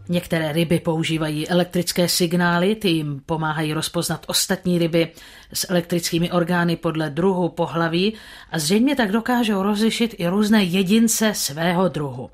Některé 0.10 0.52
ryby 0.52 0.80
používají 0.80 1.50
elektrické 1.50 2.08
signály, 2.10 2.76
ty 2.76 2.90
jim 2.90 3.22
pomáhají 3.26 3.74
rozpoznat 3.74 4.26
ostatní 4.28 4.80
ryby 4.80 5.08
s 5.54 5.70
elektrickými 5.70 6.32
orgány 6.32 6.76
podle 6.76 7.10
druhu 7.10 7.50
pohlaví 7.50 8.14
a 8.52 8.60
zřejmě 8.60 8.96
tak 8.96 9.12
dokážou 9.12 9.64
rozlišit 9.64 10.16
i 10.18 10.28
různé 10.28 10.64
jedince 10.64 11.34
svého 11.34 11.90
druhu. 11.90 12.30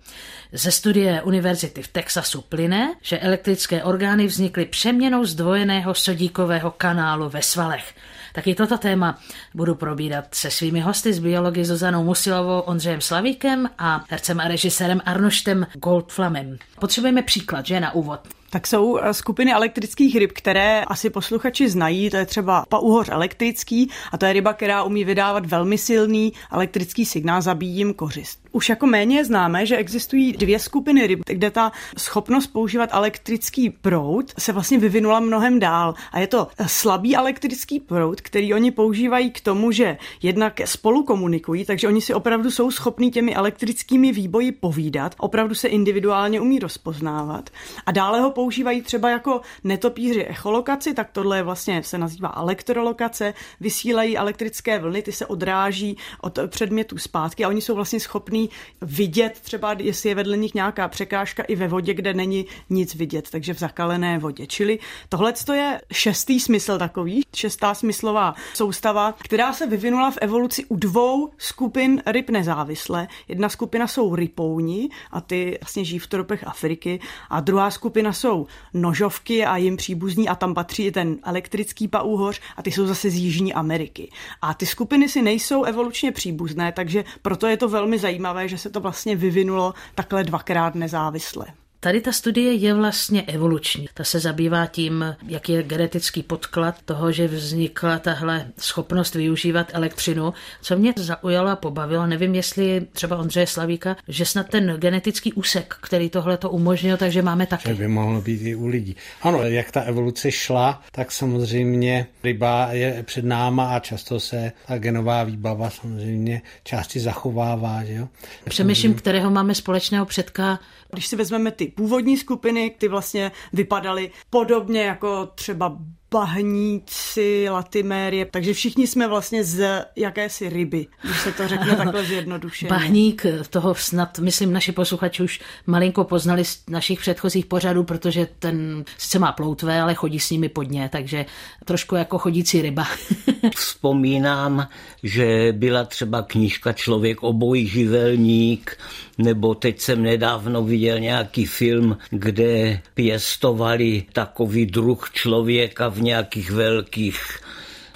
Ze 0.52 0.72
studie 0.72 1.22
univerzity 1.22 1.82
v 1.82 1.88
Texasu 1.88 2.42
plyne, 2.42 2.96
že 3.02 3.20
elektrické 3.20 3.84
orgány 3.84 4.28
vznikly 4.28 4.66
přeměnou 4.66 5.26
zdvojeného 5.26 5.94
sodíkového 5.94 6.72
kanálu 6.72 7.30
ve 7.30 7.42
svalech. 7.42 7.94
Taky 8.34 8.56
toto 8.56 8.78
téma 8.78 9.20
budu 9.54 9.76
probírat 9.76 10.26
se 10.36 10.52
svými 10.52 10.80
hosty 10.80 11.14
z 11.14 11.20
biologie 11.20 11.66
Zuzanou 11.66 12.04
Musilovou, 12.04 12.60
Ondřejem 12.60 13.02
Slavíkem 13.02 13.70
a 13.78 14.06
hercem 14.10 14.40
a 14.40 14.48
režisérem 14.48 15.02
Arnoštem 15.06 15.68
Goldflamem. 15.74 16.58
Potřebujeme 16.80 17.22
příklad, 17.22 17.66
že 17.66 17.80
na 17.80 17.94
úvod. 17.94 18.39
Tak 18.50 18.68
jsou 18.68 18.98
eh, 18.98 19.14
skupiny 19.14 19.54
elektrických 19.54 20.16
ryb, 20.16 20.32
které 20.32 20.84
asi 20.84 21.10
posluchači 21.10 21.70
znají. 21.70 22.10
To 22.10 22.18
je 22.18 22.26
třeba 22.26 22.66
pauhoř 22.70 23.10
elektrický 23.10 23.90
a 24.12 24.18
to 24.18 24.26
je 24.26 24.34
ryba, 24.34 24.54
která 24.54 24.84
umí 24.84 25.04
vydávat 25.04 25.46
velmi 25.46 25.78
silný 25.78 26.34
elektrický 26.52 27.06
signál, 27.06 27.42
zabíjí 27.42 27.78
jim 27.78 27.94
kořist. 27.94 28.40
Už 28.52 28.70
jako 28.70 28.88
méně 28.88 29.26
známe, 29.26 29.66
že 29.66 29.78
existují 29.78 30.34
dvě 30.34 30.60
skupiny 30.60 31.08
ryb, 31.08 31.20
kde 31.26 31.52
ta 31.52 31.72
schopnost 31.98 32.48
používat 32.48 32.90
elektrický 32.94 33.70
proud 33.70 34.34
se 34.38 34.54
vlastně 34.54 34.78
vyvinula 34.78 35.20
mnohem 35.20 35.60
dál. 35.60 35.94
A 36.12 36.20
je 36.20 36.28
to 36.28 36.48
slabý 36.68 37.16
elektrický 37.16 37.80
proud, 37.80 38.22
který 38.22 38.54
oni 38.54 38.72
používají 38.72 39.32
k 39.32 39.42
tomu, 39.42 39.72
že 39.72 39.98
jednak 40.22 40.62
spolu 40.66 41.04
komunikují, 41.04 41.66
takže 41.66 41.88
oni 41.88 42.02
si 42.02 42.14
opravdu 42.14 42.52
jsou 42.52 42.72
schopní 42.72 43.12
těmi 43.12 43.36
elektrickými 43.36 44.12
výboji 44.12 44.52
povídat, 44.52 45.16
opravdu 45.18 45.56
se 45.56 45.68
individuálně 45.68 46.42
umí 46.42 46.60
rozpoznávat. 46.60 47.50
A 47.86 47.92
dále 47.92 48.22
ho 48.22 48.32
používají 48.40 48.82
třeba 48.82 49.10
jako 49.10 49.42
netopíři 49.64 50.26
echolokaci, 50.26 50.94
tak 50.94 51.10
tohle 51.12 51.44
vlastně 51.44 51.84
se 51.84 51.98
nazývá 51.98 52.34
elektrolokace, 52.36 53.34
vysílají 53.60 54.18
elektrické 54.18 54.80
vlny, 54.80 55.02
ty 55.02 55.12
se 55.12 55.26
odráží 55.26 55.98
od 56.22 56.40
předmětů 56.48 56.98
zpátky 56.98 57.46
a 57.46 57.50
oni 57.50 57.62
jsou 57.62 57.76
vlastně 57.76 58.00
schopní 58.00 58.50
vidět 58.82 59.40
třeba, 59.42 59.76
jestli 59.78 60.10
je 60.10 60.16
vedle 60.16 60.38
nich 60.38 60.54
nějaká 60.54 60.88
překážka 60.88 61.44
i 61.44 61.56
ve 61.56 61.68
vodě, 61.68 61.94
kde 61.94 62.14
není 62.14 62.46
nic 62.70 62.96
vidět, 62.96 63.30
takže 63.30 63.54
v 63.54 63.60
zakalené 63.60 64.20
vodě. 64.20 64.48
Čili 64.48 64.80
tohle 65.10 65.34
je 65.54 65.82
šestý 65.92 66.40
smysl 66.40 66.78
takový, 66.78 67.22
šestá 67.36 67.74
smyslová 67.74 68.36
soustava, 68.54 69.16
která 69.24 69.54
se 69.54 69.68
vyvinula 69.68 70.12
v 70.12 70.18
evoluci 70.22 70.66
u 70.66 70.76
dvou 70.76 71.30
skupin 71.38 72.02
ryb 72.06 72.30
nezávisle. 72.30 73.08
Jedna 73.28 73.50
skupina 73.50 73.88
jsou 73.88 74.16
rypouni 74.16 74.90
a 75.12 75.22
ty 75.22 75.58
vlastně 75.62 75.84
žijí 75.86 76.00
v 76.00 76.08
tropech 76.08 76.48
Afriky 76.48 77.00
a 77.30 77.40
druhá 77.40 77.72
skupina 77.72 78.14
jsou 78.14 78.29
jsou 78.30 78.48
nožovky 78.74 79.46
a 79.46 79.58
jim 79.58 79.78
příbuzní 79.78 80.30
a 80.30 80.36
tam 80.36 80.54
patří 80.54 80.86
i 80.86 80.92
ten 80.92 81.18
elektrický 81.24 81.88
paúhoř 81.88 82.42
a 82.58 82.62
ty 82.62 82.72
jsou 82.72 82.88
zase 82.88 83.10
z 83.10 83.16
Jižní 83.16 83.54
Ameriky. 83.54 84.12
A 84.42 84.54
ty 84.54 84.66
skupiny 84.66 85.10
si 85.10 85.22
nejsou 85.22 85.64
evolučně 85.64 86.12
příbuzné, 86.12 86.72
takže 86.72 87.04
proto 87.22 87.48
je 87.48 87.58
to 87.58 87.70
velmi 87.70 88.00
zajímavé, 88.00 88.48
že 88.48 88.58
se 88.58 88.70
to 88.70 88.80
vlastně 88.80 89.16
vyvinulo 89.16 89.74
takhle 89.96 90.24
dvakrát 90.24 90.76
nezávisle. 90.76 91.46
Tady 91.82 92.02
ta 92.02 92.12
studie 92.12 92.54
je 92.54 92.74
vlastně 92.74 93.22
evoluční. 93.22 93.90
Ta 93.94 94.04
se 94.04 94.20
zabývá 94.20 94.66
tím, 94.66 95.16
jak 95.28 95.50
je 95.50 95.64
genetický 95.64 96.24
podklad 96.24 96.76
toho, 96.86 97.12
že 97.12 97.28
vznikla 97.28 98.00
tahle 98.00 98.48
schopnost 98.58 99.16
využívat 99.16 99.72
elektřinu. 99.74 100.34
Co 100.62 100.78
mě 100.78 100.94
zaujalo 100.98 101.50
a 101.50 101.56
pobavilo, 101.56 102.08
nevím, 102.08 102.36
jestli 102.36 102.88
třeba 102.92 103.18
Ondřeje 103.18 103.48
Slavíka, 103.48 103.96
že 104.08 104.26
snad 104.26 104.50
ten 104.50 104.76
genetický 104.78 105.34
úsek, 105.34 105.76
který 105.82 106.10
tohle 106.10 106.38
to 106.38 106.50
umožnil, 106.50 106.98
takže 106.98 107.22
máme 107.22 107.46
taky. 107.46 107.70
Že 107.70 107.76
by 107.76 107.88
mohlo 107.88 108.22
být 108.22 108.42
i 108.42 108.56
u 108.56 108.68
lidí. 108.68 108.96
Ano, 109.22 109.44
jak 109.44 109.72
ta 109.72 109.82
evoluce 109.82 110.32
šla, 110.32 110.82
tak 110.92 111.12
samozřejmě 111.12 112.08
ryba 112.24 112.68
je 112.72 113.04
před 113.04 113.26
náma 113.26 113.76
a 113.76 113.80
často 113.80 114.20
se 114.20 114.52
ta 114.68 114.78
genová 114.78 115.24
výbava 115.24 115.70
samozřejmě 115.70 116.42
části 116.64 117.00
zachovává. 117.00 117.84
Že 117.84 117.94
jo? 117.94 118.08
Přemýšlím, 118.50 118.94
kterého 118.94 119.32
máme 119.32 119.56
společného 119.56 120.06
předka. 120.06 120.60
Když 120.92 121.08
si 121.08 121.16
vezmeme 121.16 121.52
ty 121.52 121.69
původní 121.70 122.18
skupiny, 122.18 122.76
ty 122.78 122.88
vlastně 122.88 123.32
vypadaly 123.54 124.12
podobně 124.30 124.82
jako 124.82 125.26
třeba 125.26 125.78
bahníci, 126.12 127.48
latimérie, 127.50 128.26
takže 128.26 128.54
všichni 128.54 128.88
jsme 128.88 129.08
vlastně 129.08 129.44
z 129.44 129.86
jakési 129.96 130.50
ryby, 130.50 130.88
když 131.04 131.20
se 131.20 131.32
to 131.32 131.48
řekne 131.48 131.76
takhle 131.78 132.06
zjednodušeně. 132.06 132.70
Bahník, 132.70 133.26
toho 133.50 133.76
snad, 133.76 134.20
myslím, 134.20 134.54
naši 134.54 134.72
posluchači 134.72 135.24
už 135.24 135.40
malinko 135.68 136.04
poznali 136.04 136.46
z 136.46 136.64
našich 136.70 137.00
předchozích 137.00 137.46
pořadů, 137.46 137.84
protože 137.84 138.28
ten 138.40 138.84
sice 138.98 139.20
má 139.20 139.32
ploutvé, 139.32 139.82
ale 139.82 139.94
chodí 139.94 140.20
s 140.20 140.30
nimi 140.30 140.50
podně, 140.50 140.90
takže 140.92 141.26
trošku 141.66 141.96
jako 141.96 142.18
chodící 142.18 142.62
ryba. 142.62 142.88
Vzpomínám, 143.56 144.68
že 145.04 145.54
byla 145.58 145.84
třeba 145.84 146.22
knížka 146.22 146.74
Člověk 146.74 147.24
oboj 147.24 147.66
živelník, 147.66 148.78
nebo 149.18 149.56
teď 149.56 149.80
jsem 149.80 150.04
nedávno 150.04 150.64
viděl 150.64 151.00
nějaký 151.00 151.46
film, 151.46 151.98
kde 152.10 152.82
pěstovali 152.94 154.04
takový 154.14 154.66
druh 154.66 155.10
člověka 155.14 155.90
v 155.90 155.99
nějakých 156.02 156.52
velkých 156.52 157.40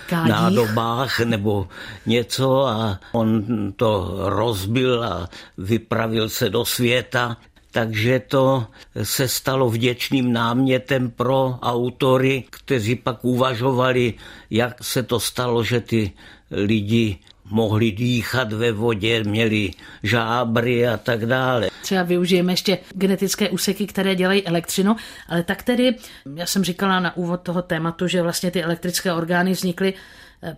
Kádích. 0.08 0.32
nádobách 0.32 1.20
nebo 1.20 1.68
něco 2.06 2.68
a 2.68 3.00
on 3.12 3.44
to 3.76 4.16
rozbil 4.20 5.04
a 5.04 5.30
vypravil 5.58 6.30
se 6.30 6.50
do 6.50 6.66
světa. 6.66 7.38
Takže 7.72 8.20
to 8.20 8.68
se 9.04 9.28
stalo 9.28 9.70
vděčným 9.70 10.34
námětem 10.34 11.10
pro 11.10 11.58
autory, 11.62 12.44
kteří 12.50 12.96
pak 12.96 13.26
uvažovali, 13.26 14.14
jak 14.50 14.84
se 14.84 15.04
to 15.04 15.20
stalo, 15.20 15.64
že 15.64 15.82
ty 15.82 16.12
lidi 16.52 17.18
mohli 17.50 17.92
dýchat 17.92 18.54
ve 18.54 18.72
vodě, 18.72 19.24
měli 19.24 19.72
žábry 20.04 20.88
a 20.88 20.98
tak 20.98 21.26
dále. 21.26 21.73
Třeba 21.84 22.04
využijeme 22.04 22.54
ještě 22.54 22.78
genetické 22.96 23.50
úseky, 23.50 23.88
které 23.88 24.16
dělají 24.16 24.48
elektřinu, 24.48 24.96
ale 25.30 25.44
tak 25.44 25.64
tedy, 25.64 25.96
já 26.36 26.46
jsem 26.46 26.64
říkala 26.64 27.00
na 27.00 27.18
úvod 27.18 27.42
toho 27.42 27.62
tématu, 27.62 28.08
že 28.08 28.22
vlastně 28.22 28.52
ty 28.52 28.64
elektrické 28.64 29.14
orgány 29.14 29.52
vznikly 29.52 29.94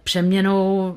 přeměnou 0.04 0.96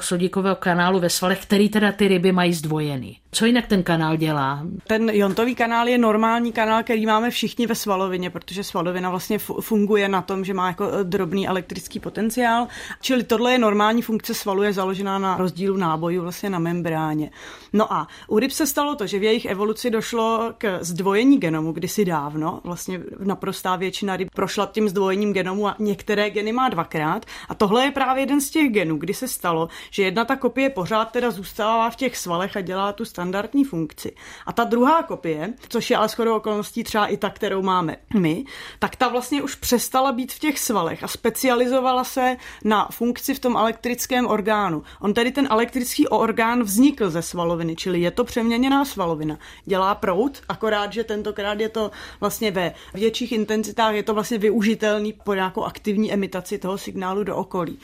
sodíkového 0.00 0.56
kanálu 0.56 1.00
ve 1.00 1.10
svalech, 1.10 1.42
který 1.42 1.68
teda 1.68 1.92
ty 1.92 2.08
ryby 2.08 2.32
mají 2.32 2.52
zdvojený. 2.52 3.16
Co 3.32 3.46
jinak 3.46 3.66
ten 3.66 3.82
kanál 3.82 4.16
dělá? 4.16 4.62
Ten 4.86 5.10
jontový 5.10 5.54
kanál 5.54 5.88
je 5.88 5.98
normální 5.98 6.52
kanál, 6.52 6.82
který 6.82 7.06
máme 7.06 7.30
všichni 7.30 7.66
ve 7.66 7.74
svalovině, 7.74 8.30
protože 8.30 8.64
svalovina 8.64 9.10
vlastně 9.10 9.38
funguje 9.38 10.08
na 10.08 10.22
tom, 10.22 10.44
že 10.44 10.54
má 10.54 10.66
jako 10.66 10.90
eh, 10.92 11.04
drobný 11.04 11.48
elektrický 11.48 12.00
potenciál. 12.00 12.68
Čili 13.00 13.22
tohle 13.22 13.52
je 13.52 13.58
normální 13.58 14.02
funkce 14.02 14.34
svalu, 14.34 14.62
je 14.62 14.72
založená 14.72 15.18
na 15.18 15.36
rozdílu 15.36 15.76
nábojů 15.76 16.22
vlastně 16.22 16.50
na 16.50 16.58
membráně. 16.58 17.30
No 17.72 17.92
a 17.92 18.08
u 18.28 18.38
ryb 18.38 18.50
se 18.50 18.66
stalo 18.66 18.94
to, 18.94 19.06
že 19.06 19.18
v 19.18 19.22
jejich 19.22 19.44
evoluci 19.44 19.90
došlo 19.90 20.52
k 20.58 20.78
zdvojení 20.80 21.38
genomu 21.38 21.72
kdysi 21.72 22.04
dávno. 22.04 22.60
Vlastně 22.64 23.00
naprostá 23.18 23.76
většina 23.76 24.16
ryb 24.16 24.28
prošla 24.34 24.66
tím 24.66 24.88
zdvojením 24.88 25.32
genomu 25.32 25.68
a 25.68 25.76
některé 25.78 26.30
geny 26.30 26.52
má 26.52 26.68
dvakrát. 26.68 27.26
A 27.48 27.54
tohle 27.54 27.84
je 27.84 27.90
právě 27.90 28.26
jeden 28.30 28.40
z 28.40 28.50
těch 28.50 28.70
genů, 28.70 28.96
kdy 28.96 29.14
se 29.14 29.28
stalo, 29.28 29.68
že 29.90 30.02
jedna 30.02 30.24
ta 30.24 30.36
kopie 30.36 30.70
pořád 30.70 31.04
teda 31.04 31.30
zůstává 31.30 31.90
v 31.90 31.96
těch 31.96 32.16
svalech 32.16 32.56
a 32.56 32.60
dělá 32.60 32.92
tu 32.92 33.04
standardní 33.04 33.64
funkci. 33.64 34.12
A 34.46 34.52
ta 34.52 34.64
druhá 34.64 35.02
kopie, 35.02 35.52
což 35.68 35.90
je 35.90 35.96
ale 35.96 36.08
shodou 36.08 36.36
okolností 36.36 36.84
třeba 36.84 37.06
i 37.06 37.16
ta, 37.16 37.30
kterou 37.30 37.62
máme 37.62 37.96
my, 38.14 38.44
tak 38.78 38.96
ta 38.96 39.08
vlastně 39.08 39.42
už 39.42 39.54
přestala 39.54 40.12
být 40.12 40.32
v 40.32 40.38
těch 40.38 40.58
svalech 40.58 41.02
a 41.02 41.08
specializovala 41.08 42.04
se 42.04 42.36
na 42.64 42.88
funkci 42.90 43.34
v 43.34 43.38
tom 43.38 43.56
elektrickém 43.56 44.26
orgánu. 44.26 44.82
On 45.00 45.14
tedy 45.14 45.32
ten 45.32 45.48
elektrický 45.50 46.08
orgán 46.08 46.62
vznikl 46.62 47.10
ze 47.10 47.22
svaloviny, 47.22 47.76
čili 47.76 48.00
je 48.00 48.10
to 48.10 48.24
přeměněná 48.24 48.84
svalovina. 48.84 49.38
Dělá 49.64 49.94
prout, 49.94 50.42
akorát, 50.48 50.92
že 50.92 51.04
tentokrát 51.04 51.60
je 51.60 51.68
to 51.68 51.90
vlastně 52.20 52.50
ve 52.50 52.74
větších 52.94 53.32
intenzitách, 53.32 53.94
je 53.94 54.02
to 54.02 54.14
vlastně 54.14 54.38
využitelný 54.38 55.12
po 55.12 55.34
nějakou 55.34 55.64
aktivní 55.64 56.12
emitaci 56.12 56.58
toho 56.58 56.78
signálu 56.78 57.24
do 57.24 57.36
okolí. 57.36 57.78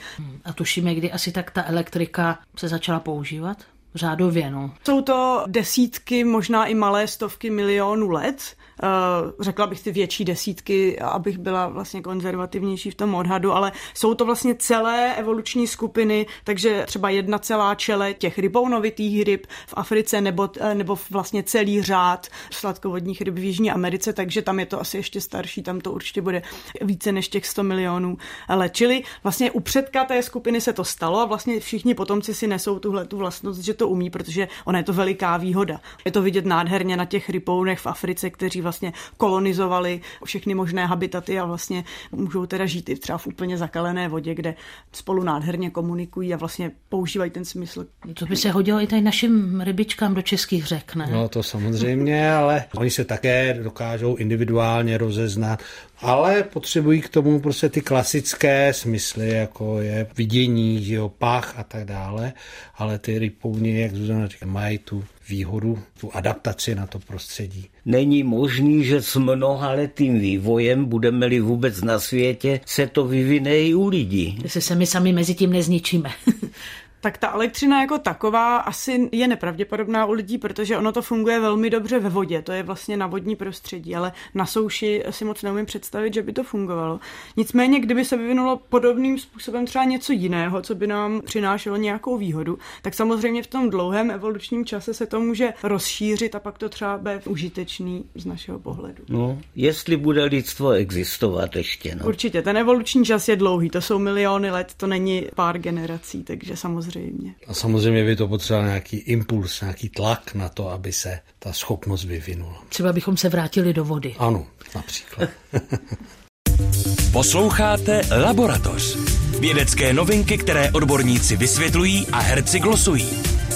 A 0.45 0.53
tušíme, 0.53 0.95
kdy 0.95 1.11
asi 1.11 1.31
tak 1.31 1.51
ta 1.51 1.63
elektrika 1.65 2.39
se 2.55 2.67
začala 2.67 2.99
používat? 2.99 3.57
Řádově, 3.95 4.51
no. 4.51 4.73
Jsou 4.85 5.01
to 5.01 5.43
desítky, 5.47 6.23
možná 6.23 6.65
i 6.65 6.73
malé 6.73 7.07
stovky 7.07 7.49
milionů 7.49 8.09
let. 8.09 8.55
Eh, 8.83 9.31
řekla 9.39 9.67
bych 9.67 9.81
ty 9.81 9.91
větší 9.91 10.25
desítky, 10.25 10.99
abych 10.99 11.37
byla 11.37 11.67
vlastně 11.67 12.01
konzervativnější 12.01 12.91
v 12.91 12.95
tom 12.95 13.15
odhadu, 13.15 13.51
ale 13.53 13.71
jsou 13.93 14.13
to 14.13 14.25
vlastně 14.25 14.55
celé 14.55 15.15
evoluční 15.15 15.67
skupiny, 15.67 16.25
takže 16.43 16.83
třeba 16.87 17.09
jedna 17.09 17.39
celá 17.39 17.75
čele 17.75 18.13
těch 18.13 18.39
rybounovitých 18.39 19.23
ryb 19.23 19.47
v 19.67 19.73
Africe 19.77 20.21
nebo, 20.21 20.49
eh, 20.59 20.75
nebo 20.75 20.97
vlastně 21.09 21.43
celý 21.43 21.81
řád 21.81 22.27
sladkovodních 22.51 23.21
ryb 23.21 23.35
v 23.35 23.43
Jižní 23.43 23.71
Americe, 23.71 24.13
takže 24.13 24.41
tam 24.41 24.59
je 24.59 24.65
to 24.65 24.81
asi 24.81 24.97
ještě 24.97 25.21
starší, 25.21 25.63
tam 25.63 25.81
to 25.81 25.91
určitě 25.91 26.21
bude 26.21 26.41
více 26.81 27.11
než 27.11 27.27
těch 27.27 27.45
100 27.45 27.63
milionů 27.63 28.17
let. 28.49 28.73
Čili 28.75 29.03
vlastně 29.23 29.51
u 29.51 29.59
předka 29.59 30.05
té 30.05 30.23
skupiny 30.23 30.61
se 30.61 30.73
to 30.73 30.83
stalo 30.83 31.19
a 31.19 31.25
vlastně 31.25 31.59
všichni 31.59 31.95
potomci 31.95 32.33
si 32.33 32.47
nesou 32.47 32.79
tuhle 32.79 33.05
tu 33.05 33.17
vlastnost, 33.17 33.59
že 33.59 33.73
to 33.73 33.87
umí, 33.87 34.09
protože 34.09 34.47
ona 34.65 34.77
je 34.77 34.83
to 34.83 34.93
veliká 34.93 35.37
výhoda. 35.37 35.79
Je 36.05 36.11
to 36.11 36.21
vidět 36.21 36.45
nádherně 36.45 36.97
na 36.97 37.05
těch 37.05 37.29
rypounech 37.29 37.79
v 37.79 37.87
Africe, 37.87 38.29
kteří 38.29 38.61
vlastně 38.67 38.93
kolonizovali 39.17 40.01
všechny 40.23 40.53
možné 40.53 40.85
habitaty 40.85 41.39
a 41.39 41.45
vlastně 41.45 41.83
můžou 42.11 42.45
teda 42.45 42.65
žít 42.65 42.89
i 42.89 42.95
třeba 42.95 43.17
v 43.17 43.27
úplně 43.27 43.57
zakalené 43.57 44.09
vodě, 44.09 44.35
kde 44.35 44.55
spolu 44.91 45.23
nádherně 45.23 45.69
komunikují 45.69 46.33
a 46.33 46.37
vlastně 46.37 46.71
používají 46.89 47.31
ten 47.31 47.45
smysl. 47.45 47.85
To 48.13 48.25
by 48.25 48.35
se 48.35 48.51
hodilo 48.51 48.81
i 48.81 48.87
tady 48.87 49.01
našim 49.01 49.61
rybičkám 49.61 50.13
do 50.13 50.21
českých 50.21 50.65
řek, 50.65 50.95
ne? 50.95 51.09
No 51.11 51.29
to 51.29 51.43
samozřejmě, 51.43 52.31
ale 52.31 52.65
oni 52.75 52.89
se 52.89 53.05
také 53.05 53.59
dokážou 53.63 54.15
individuálně 54.15 54.97
rozeznat 54.97 55.63
ale 56.01 56.43
potřebují 56.43 57.01
k 57.01 57.09
tomu 57.09 57.39
prostě 57.39 57.69
ty 57.69 57.81
klasické 57.81 58.73
smysly, 58.73 59.29
jako 59.29 59.81
je 59.81 60.07
vidění, 60.17 60.83
že 60.83 60.95
jo, 60.95 61.09
pach 61.09 61.59
a 61.59 61.63
tak 61.63 61.85
dále, 61.85 62.33
ale 62.75 62.99
ty 62.99 63.19
rypouni, 63.19 63.81
jak 63.81 63.95
Zuzana 63.95 64.27
říká, 64.27 64.45
mají 64.45 64.77
tu 64.77 65.03
výhodu, 65.29 65.79
tu 65.99 66.15
adaptaci 66.15 66.75
na 66.75 66.87
to 66.87 66.99
prostředí. 66.99 67.65
Není 67.85 68.23
možný, 68.23 68.83
že 68.83 69.01
s 69.01 69.15
mnohaletým 69.15 70.19
vývojem, 70.19 70.85
budeme-li 70.85 71.39
vůbec 71.39 71.81
na 71.81 71.99
světě, 71.99 72.59
se 72.65 72.87
to 72.87 73.07
vyvine 73.07 73.59
i 73.59 73.73
u 73.73 73.87
lidí. 73.87 74.39
Jestli 74.43 74.61
se 74.61 74.75
my 74.75 74.85
sami 74.85 75.13
mezi 75.13 75.35
tím 75.35 75.53
nezničíme. 75.53 76.11
tak 77.07 77.17
ta 77.17 77.31
elektřina 77.33 77.81
jako 77.81 77.97
taková 77.97 78.57
asi 78.57 79.09
je 79.11 79.27
nepravděpodobná 79.27 80.05
u 80.05 80.11
lidí, 80.11 80.37
protože 80.37 80.77
ono 80.77 80.91
to 80.91 81.01
funguje 81.01 81.39
velmi 81.39 81.69
dobře 81.69 81.99
ve 81.99 82.09
vodě, 82.09 82.41
to 82.41 82.51
je 82.51 82.63
vlastně 82.63 82.97
na 82.97 83.07
vodní 83.07 83.35
prostředí, 83.35 83.95
ale 83.95 84.11
na 84.33 84.45
souši 84.45 85.03
si 85.09 85.25
moc 85.25 85.41
neumím 85.41 85.65
představit, 85.65 86.13
že 86.13 86.21
by 86.21 86.33
to 86.33 86.43
fungovalo. 86.43 86.99
Nicméně, 87.37 87.79
kdyby 87.79 88.05
se 88.05 88.17
vyvinulo 88.17 88.61
podobným 88.69 89.19
způsobem 89.19 89.65
třeba 89.65 89.83
něco 89.83 90.13
jiného, 90.13 90.61
co 90.61 90.75
by 90.75 90.87
nám 90.87 91.21
přinášelo 91.21 91.77
nějakou 91.77 92.17
výhodu, 92.17 92.57
tak 92.81 92.93
samozřejmě 92.93 93.43
v 93.43 93.47
tom 93.47 93.69
dlouhém 93.69 94.11
evolučním 94.11 94.65
čase 94.65 94.93
se 94.93 95.05
to 95.05 95.19
může 95.19 95.53
rozšířit 95.63 96.35
a 96.35 96.39
pak 96.39 96.57
to 96.57 96.69
třeba 96.69 96.97
bude 96.97 97.21
užitečný 97.25 98.05
z 98.15 98.25
našeho 98.25 98.59
pohledu. 98.59 99.03
No, 99.09 99.39
jestli 99.55 99.97
bude 99.97 100.23
lidstvo 100.23 100.71
existovat 100.71 101.55
ještě. 101.55 101.95
No. 101.95 102.05
Určitě, 102.05 102.41
ten 102.41 102.57
evoluční 102.57 103.05
čas 103.05 103.27
je 103.27 103.35
dlouhý, 103.35 103.69
to 103.69 103.81
jsou 103.81 103.99
miliony 103.99 104.51
let, 104.51 104.73
to 104.77 104.87
není 104.87 105.25
pár 105.35 105.57
generací, 105.59 106.23
takže 106.23 106.57
samozřejmě 106.57 106.96
samozřejmě. 106.97 107.35
A 107.47 107.53
samozřejmě 107.53 108.03
by 108.03 108.15
to 108.15 108.27
potřeboval 108.27 108.67
nějaký 108.67 108.97
impuls, 108.97 109.61
nějaký 109.61 109.89
tlak 109.89 110.33
na 110.33 110.49
to, 110.49 110.69
aby 110.69 110.93
se 110.93 111.19
ta 111.39 111.53
schopnost 111.53 112.03
vyvinula. 112.03 112.63
Třeba 112.69 112.93
bychom 112.93 113.17
se 113.17 113.29
vrátili 113.29 113.73
do 113.73 113.85
vody. 113.85 114.15
Ano, 114.19 114.47
například. 114.75 115.29
Posloucháte 117.11 118.01
Laboratoř. 118.23 118.97
Vědecké 119.39 119.93
novinky, 119.93 120.37
které 120.37 120.71
odborníci 120.71 121.35
vysvětlují 121.35 122.07
a 122.11 122.19
herci 122.19 122.59
glosují. 122.59 123.09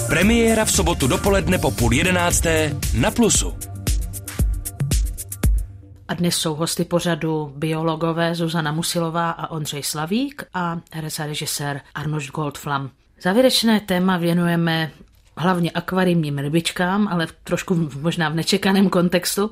Premiéra 0.06 0.64
v 0.64 0.72
sobotu 0.72 1.06
dopoledne 1.06 1.58
po 1.58 1.70
půl 1.70 1.92
jedenácté 1.92 2.76
na 2.94 3.10
Plusu. 3.10 3.54
A 6.08 6.14
dnes 6.14 6.36
jsou 6.36 6.54
hosty 6.54 6.84
pořadu 6.84 7.52
biologové 7.56 8.34
Zuzana 8.34 8.72
Musilová 8.72 9.30
a 9.30 9.50
Ondřej 9.50 9.82
Slavík 9.82 10.44
a 10.54 10.80
herec 10.92 11.20
a 11.20 11.26
režisér 11.26 11.80
Arnold 11.94 12.26
Goldflam. 12.26 12.90
Závěrečné 13.22 13.80
téma 13.80 14.16
věnujeme 14.16 14.90
hlavně 15.36 15.70
akvarijním 15.70 16.38
rybičkám, 16.38 17.08
ale 17.08 17.26
trošku 17.44 17.90
možná 18.00 18.28
v 18.28 18.34
nečekaném 18.34 18.88
kontextu. 18.88 19.50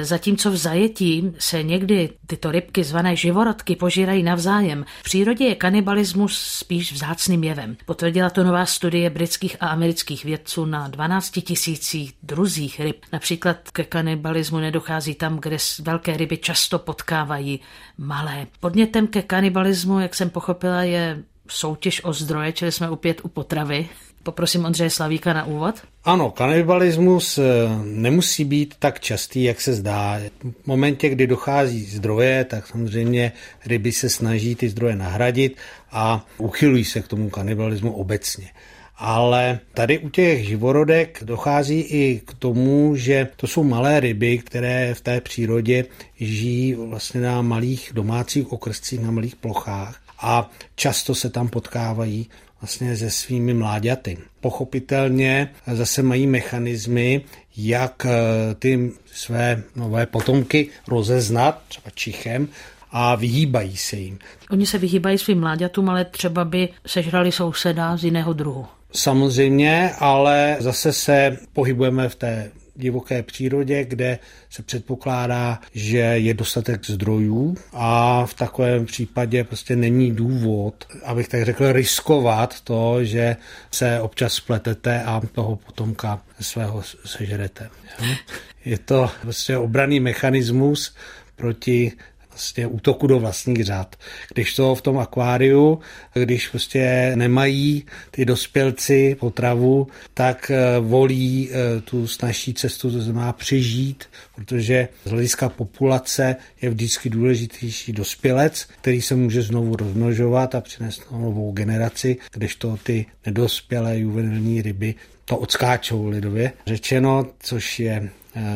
Zatímco 0.00 0.50
v 0.50 0.56
zajetí 0.56 1.32
se 1.38 1.62
někdy 1.62 2.10
tyto 2.26 2.50
rybky 2.50 2.84
zvané 2.84 3.16
živorodky 3.16 3.76
požírají 3.76 4.22
navzájem, 4.22 4.84
v 5.00 5.02
přírodě 5.02 5.44
je 5.44 5.54
kanibalismus 5.54 6.38
spíš 6.38 6.92
vzácným 6.92 7.44
jevem. 7.44 7.76
Potvrdila 7.86 8.30
to 8.30 8.44
nová 8.44 8.66
studie 8.66 9.10
britských 9.10 9.56
a 9.60 9.66
amerických 9.66 10.24
vědců 10.24 10.64
na 10.64 10.88
12 10.88 11.30
tisících 11.30 12.12
druzích 12.22 12.80
ryb. 12.80 13.04
Například 13.12 13.70
ke 13.72 13.84
kanibalismu 13.84 14.58
nedochází 14.58 15.14
tam, 15.14 15.38
kde 15.38 15.56
velké 15.82 16.16
ryby 16.16 16.36
často 16.36 16.78
potkávají 16.78 17.60
malé. 17.98 18.46
Podnětem 18.60 19.06
ke 19.06 19.22
kanibalismu, 19.22 20.00
jak 20.00 20.14
jsem 20.14 20.30
pochopila, 20.30 20.82
je 20.82 21.22
soutěž 21.48 22.04
o 22.04 22.12
zdroje, 22.12 22.52
čili 22.52 22.72
jsme 22.72 22.90
opět 22.90 23.20
u 23.24 23.28
potravy. 23.28 23.88
Poprosím 24.22 24.64
Ondřeje 24.64 24.90
Slavíka 24.90 25.32
na 25.32 25.44
úvod. 25.44 25.74
Ano, 26.04 26.30
kanibalismus 26.30 27.38
eh, 27.38 27.42
nemusí 27.84 28.44
být 28.44 28.74
tak 28.78 29.00
častý, 29.00 29.44
jak 29.44 29.60
se 29.60 29.72
zdá. 29.72 30.20
V 30.62 30.66
momentě, 30.66 31.08
kdy 31.08 31.26
dochází 31.26 31.84
zdroje, 31.84 32.44
tak 32.44 32.66
samozřejmě 32.66 33.32
ryby 33.66 33.92
se 33.92 34.08
snaží 34.08 34.54
ty 34.54 34.68
zdroje 34.68 34.96
nahradit 34.96 35.56
a 35.92 36.26
uchylují 36.38 36.84
se 36.84 37.00
k 37.00 37.08
tomu 37.08 37.30
kanibalismu 37.30 37.92
obecně. 37.92 38.50
Ale 38.96 39.58
tady 39.74 39.98
u 39.98 40.08
těch 40.08 40.46
živorodek 40.46 41.18
dochází 41.24 41.80
i 41.80 42.20
k 42.24 42.34
tomu, 42.34 42.96
že 42.96 43.28
to 43.36 43.46
jsou 43.46 43.64
malé 43.64 44.00
ryby, 44.00 44.38
které 44.38 44.94
v 44.94 45.00
té 45.00 45.20
přírodě 45.20 45.84
žijí 46.20 46.74
vlastně 46.74 47.20
na 47.20 47.42
malých 47.42 47.90
domácích 47.94 48.52
okrscích, 48.52 49.00
na 49.00 49.10
malých 49.10 49.36
plochách 49.36 50.03
a 50.24 50.50
často 50.74 51.14
se 51.14 51.30
tam 51.30 51.48
potkávají 51.48 52.28
vlastně 52.60 52.96
se 52.96 53.10
svými 53.10 53.54
mláďaty. 53.54 54.18
Pochopitelně 54.40 55.50
zase 55.72 56.02
mají 56.02 56.26
mechanismy, 56.26 57.24
jak 57.56 58.06
eh, 58.06 58.54
ty 58.54 58.92
své 59.06 59.62
nové 59.76 60.06
potomky 60.06 60.68
rozeznat, 60.88 61.62
třeba 61.68 61.90
čichem, 61.94 62.48
a 62.90 63.14
vyhýbají 63.14 63.76
se 63.76 63.96
jim. 63.96 64.18
Oni 64.50 64.66
se 64.66 64.78
vyhýbají 64.78 65.18
svým 65.18 65.40
mláďatům, 65.40 65.90
ale 65.90 66.04
třeba 66.04 66.44
by 66.44 66.68
sežrali 66.86 67.32
souseda 67.32 67.96
z 67.96 68.04
jiného 68.04 68.32
druhu. 68.32 68.66
Samozřejmě, 68.92 69.90
ale 69.98 70.56
zase 70.60 70.92
se 70.92 71.38
pohybujeme 71.52 72.08
v 72.08 72.14
té 72.14 72.50
divoké 72.76 73.22
přírodě, 73.22 73.84
kde 73.84 74.18
se 74.50 74.62
předpokládá, 74.62 75.60
že 75.74 75.98
je 75.98 76.34
dostatek 76.34 76.86
zdrojů 76.86 77.56
a 77.72 78.26
v 78.26 78.34
takovém 78.34 78.86
případě 78.86 79.44
prostě 79.44 79.76
není 79.76 80.14
důvod, 80.14 80.84
abych 81.04 81.28
tak 81.28 81.44
řekl, 81.44 81.72
riskovat 81.72 82.60
to, 82.60 83.04
že 83.04 83.36
se 83.70 84.00
občas 84.00 84.32
spletete 84.32 85.02
a 85.02 85.22
toho 85.32 85.56
potomka 85.56 86.22
svého 86.40 86.82
sežerete. 87.04 87.70
Je 88.64 88.78
to 88.78 89.10
prostě 89.20 89.56
obraný 89.56 90.00
mechanismus 90.00 90.94
proti 91.36 91.92
vlastně 92.34 92.66
útoku 92.66 93.06
do 93.06 93.18
vlastních 93.18 93.64
řad. 93.64 93.96
Když 94.34 94.54
to 94.54 94.74
v 94.74 94.82
tom 94.82 94.98
akváriu, 94.98 95.78
když 96.24 96.48
prostě 96.48 97.12
nemají 97.14 97.84
ty 98.10 98.24
dospělci 98.24 99.16
potravu, 99.20 99.86
tak 100.14 100.50
eh, 100.50 100.80
volí 100.80 101.50
eh, 101.50 101.80
tu 101.80 102.06
snažší 102.06 102.54
cestu, 102.54 102.90
to 102.90 103.00
znamená 103.00 103.32
přežít, 103.32 104.04
protože 104.34 104.88
z 105.04 105.10
hlediska 105.10 105.48
populace 105.48 106.36
je 106.62 106.70
vždycky 106.70 107.10
důležitější 107.10 107.92
dospělec, 107.92 108.66
který 108.80 109.02
se 109.02 109.14
může 109.14 109.42
znovu 109.42 109.76
rozmnožovat 109.76 110.54
a 110.54 110.60
přinést 110.60 111.02
novou 111.12 111.52
generaci, 111.52 112.16
kdežto 112.32 112.78
ty 112.82 113.06
nedospělé 113.26 113.98
juvenilní 113.98 114.62
ryby 114.62 114.94
to 115.24 115.36
odskáčou 115.36 116.08
lidově 116.08 116.52
řečeno, 116.66 117.26
což 117.40 117.80
je 117.80 118.10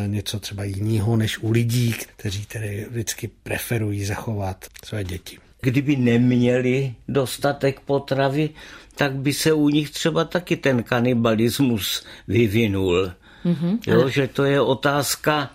něco 0.07 0.41
třeba 0.41 0.65
jiného 0.65 1.17
než 1.17 1.39
u 1.39 1.51
lidí, 1.51 1.93
kteří 2.17 2.47
tedy 2.47 2.87
vždycky 2.91 3.31
preferují 3.43 4.05
zachovat 4.05 4.65
své 4.85 5.05
děti. 5.05 5.39
Kdyby 5.61 5.97
neměli 5.97 6.95
dostatek 7.09 7.81
potravy, 7.81 8.51
tak 8.95 9.15
by 9.15 9.33
se 9.33 9.53
u 9.53 9.69
nich 9.69 9.91
třeba 9.91 10.25
taky 10.25 10.57
ten 10.57 10.83
kanibalismus 10.83 12.05
vyvinul. 12.29 13.13
Mm-hmm, 13.45 13.79
jo, 13.87 14.01
ale... 14.03 14.11
že 14.11 14.29
to 14.29 14.45
je 14.45 14.61
otázka 14.61 15.51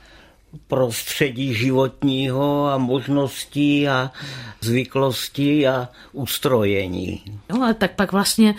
prostředí 0.67 1.53
životního 1.53 2.67
a 2.67 2.77
možností 2.77 3.87
a 3.87 4.11
zvyklostí 4.61 5.67
a 5.67 5.89
ustrojení. 6.11 7.23
No 7.49 7.63
ale 7.63 7.73
tak 7.73 7.95
pak 7.95 8.11
vlastně 8.11 8.55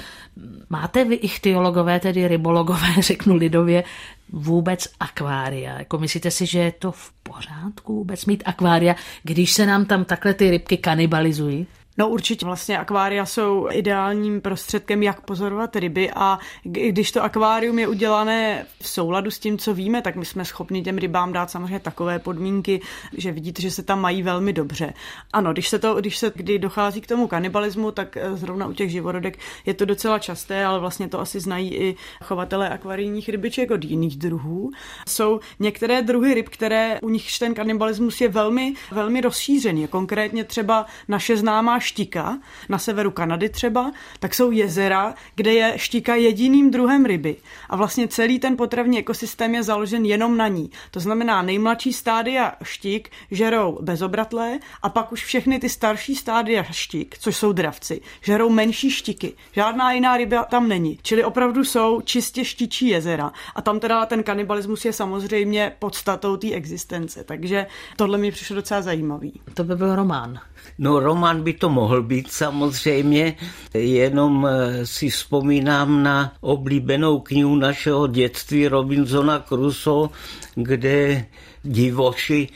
máte 0.70 1.04
vy 1.04 1.14
ichtyologové, 1.14 2.00
tedy 2.00 2.28
rybologové, 2.28 2.88
řeknu 3.00 3.34
lidově, 3.34 3.84
vůbec 4.28 4.88
akvária? 5.00 5.78
Jako 5.78 5.98
myslíte 5.98 6.30
si, 6.30 6.46
že 6.46 6.58
je 6.58 6.72
to 6.72 6.92
v 6.92 7.12
pořádku 7.22 7.94
vůbec 7.94 8.26
mít 8.26 8.42
akvária, 8.46 8.94
když 9.22 9.52
se 9.52 9.66
nám 9.66 9.84
tam 9.84 10.04
takhle 10.04 10.34
ty 10.34 10.50
rybky 10.50 10.76
kanibalizují? 10.76 11.66
No 11.98 12.08
určitě 12.08 12.46
vlastně 12.46 12.78
akvária 12.78 13.26
jsou 13.26 13.68
ideálním 13.72 14.40
prostředkem, 14.40 15.02
jak 15.02 15.20
pozorovat 15.20 15.76
ryby 15.76 16.10
a 16.16 16.38
když 16.62 17.12
to 17.12 17.22
akvárium 17.22 17.78
je 17.78 17.88
udělané 17.88 18.66
v 18.80 18.88
souladu 18.88 19.30
s 19.30 19.38
tím, 19.38 19.58
co 19.58 19.74
víme, 19.74 20.02
tak 20.02 20.16
my 20.16 20.24
jsme 20.24 20.44
schopni 20.44 20.82
těm 20.82 20.98
rybám 20.98 21.32
dát 21.32 21.50
samozřejmě 21.50 21.80
takové 21.80 22.18
podmínky, 22.18 22.80
že 23.16 23.32
vidíte, 23.32 23.62
že 23.62 23.70
se 23.70 23.82
tam 23.82 24.00
mají 24.00 24.22
velmi 24.22 24.52
dobře. 24.52 24.94
Ano, 25.32 25.52
když 25.52 25.68
se 25.68 25.78
to, 25.78 25.94
když 25.94 26.18
se, 26.18 26.32
kdy 26.34 26.58
dochází 26.58 27.00
k 27.00 27.06
tomu 27.06 27.26
kanibalismu, 27.26 27.90
tak 27.90 28.16
eh, 28.16 28.36
zrovna 28.36 28.66
u 28.66 28.72
těch 28.72 28.90
živorodek 28.90 29.38
je 29.66 29.74
to 29.74 29.84
docela 29.84 30.18
časté, 30.18 30.64
ale 30.64 30.80
vlastně 30.80 31.08
to 31.08 31.20
asi 31.20 31.40
znají 31.40 31.74
i 31.74 31.96
chovatelé 32.24 32.68
akvarijních 32.68 33.28
rybiček 33.28 33.70
od 33.70 33.84
jiných 33.84 34.16
druhů. 34.16 34.70
Jsou 35.08 35.40
některé 35.58 36.02
druhy 36.02 36.34
ryb, 36.34 36.48
které 36.48 36.98
u 37.02 37.08
nich 37.08 37.38
ten 37.38 37.54
kanibalismus 37.54 38.20
je 38.20 38.28
velmi, 38.28 38.74
velmi 38.90 39.20
rozšířený. 39.20 39.88
Konkrétně 39.88 40.44
třeba 40.44 40.86
naše 41.08 41.36
známá 41.36 41.78
štika, 41.84 42.38
na 42.68 42.78
severu 42.78 43.10
Kanady 43.10 43.48
třeba, 43.48 43.92
tak 44.18 44.34
jsou 44.34 44.50
jezera, 44.50 45.14
kde 45.34 45.52
je 45.52 45.72
štika 45.76 46.14
jediným 46.14 46.70
druhem 46.70 47.04
ryby. 47.04 47.36
A 47.70 47.76
vlastně 47.76 48.08
celý 48.08 48.38
ten 48.38 48.56
potravní 48.56 48.98
ekosystém 48.98 49.54
je 49.54 49.62
založen 49.62 50.04
jenom 50.04 50.36
na 50.36 50.48
ní. 50.48 50.70
To 50.90 51.00
znamená, 51.00 51.42
nejmladší 51.42 51.92
stádia 51.92 52.54
štik 52.62 53.10
žerou 53.30 53.78
bezobratlé 53.82 54.58
a 54.82 54.88
pak 54.88 55.12
už 55.12 55.24
všechny 55.24 55.58
ty 55.58 55.68
starší 55.68 56.14
stádia 56.14 56.62
štik, 56.62 57.18
což 57.18 57.36
jsou 57.36 57.52
dravci, 57.52 58.00
žerou 58.22 58.50
menší 58.50 58.90
štiky. 58.90 59.32
Žádná 59.52 59.92
jiná 59.92 60.16
ryba 60.16 60.44
tam 60.44 60.68
není. 60.68 60.98
Čili 61.02 61.24
opravdu 61.24 61.64
jsou 61.64 62.00
čistě 62.00 62.44
štičí 62.44 62.88
jezera. 62.88 63.32
A 63.54 63.62
tam 63.62 63.80
teda 63.80 64.06
ten 64.06 64.22
kanibalismus 64.22 64.84
je 64.84 64.92
samozřejmě 64.92 65.76
podstatou 65.78 66.36
té 66.36 66.52
existence. 66.52 67.24
Takže 67.24 67.66
tohle 67.96 68.18
mi 68.18 68.30
přišlo 68.30 68.56
docela 68.56 68.82
zajímavý. 68.82 69.40
To 69.54 69.64
by 69.64 69.76
byl 69.76 69.96
román. 69.96 70.40
No 70.78 71.00
román 71.00 71.42
by 71.42 71.52
to 71.52 71.68
mohl 71.70 72.02
být 72.02 72.32
samozřejmě, 72.32 73.34
jenom 73.74 74.46
eh, 74.46 74.86
si 74.86 75.10
vzpomínám 75.10 76.02
na 76.02 76.32
oblíbenou 76.40 77.20
knihu 77.20 77.56
našeho 77.56 78.06
dětství 78.06 78.68
Robinsona 78.68 79.38
Crusoe, 79.48 80.08
kde 80.54 81.26
divoši 81.62 82.48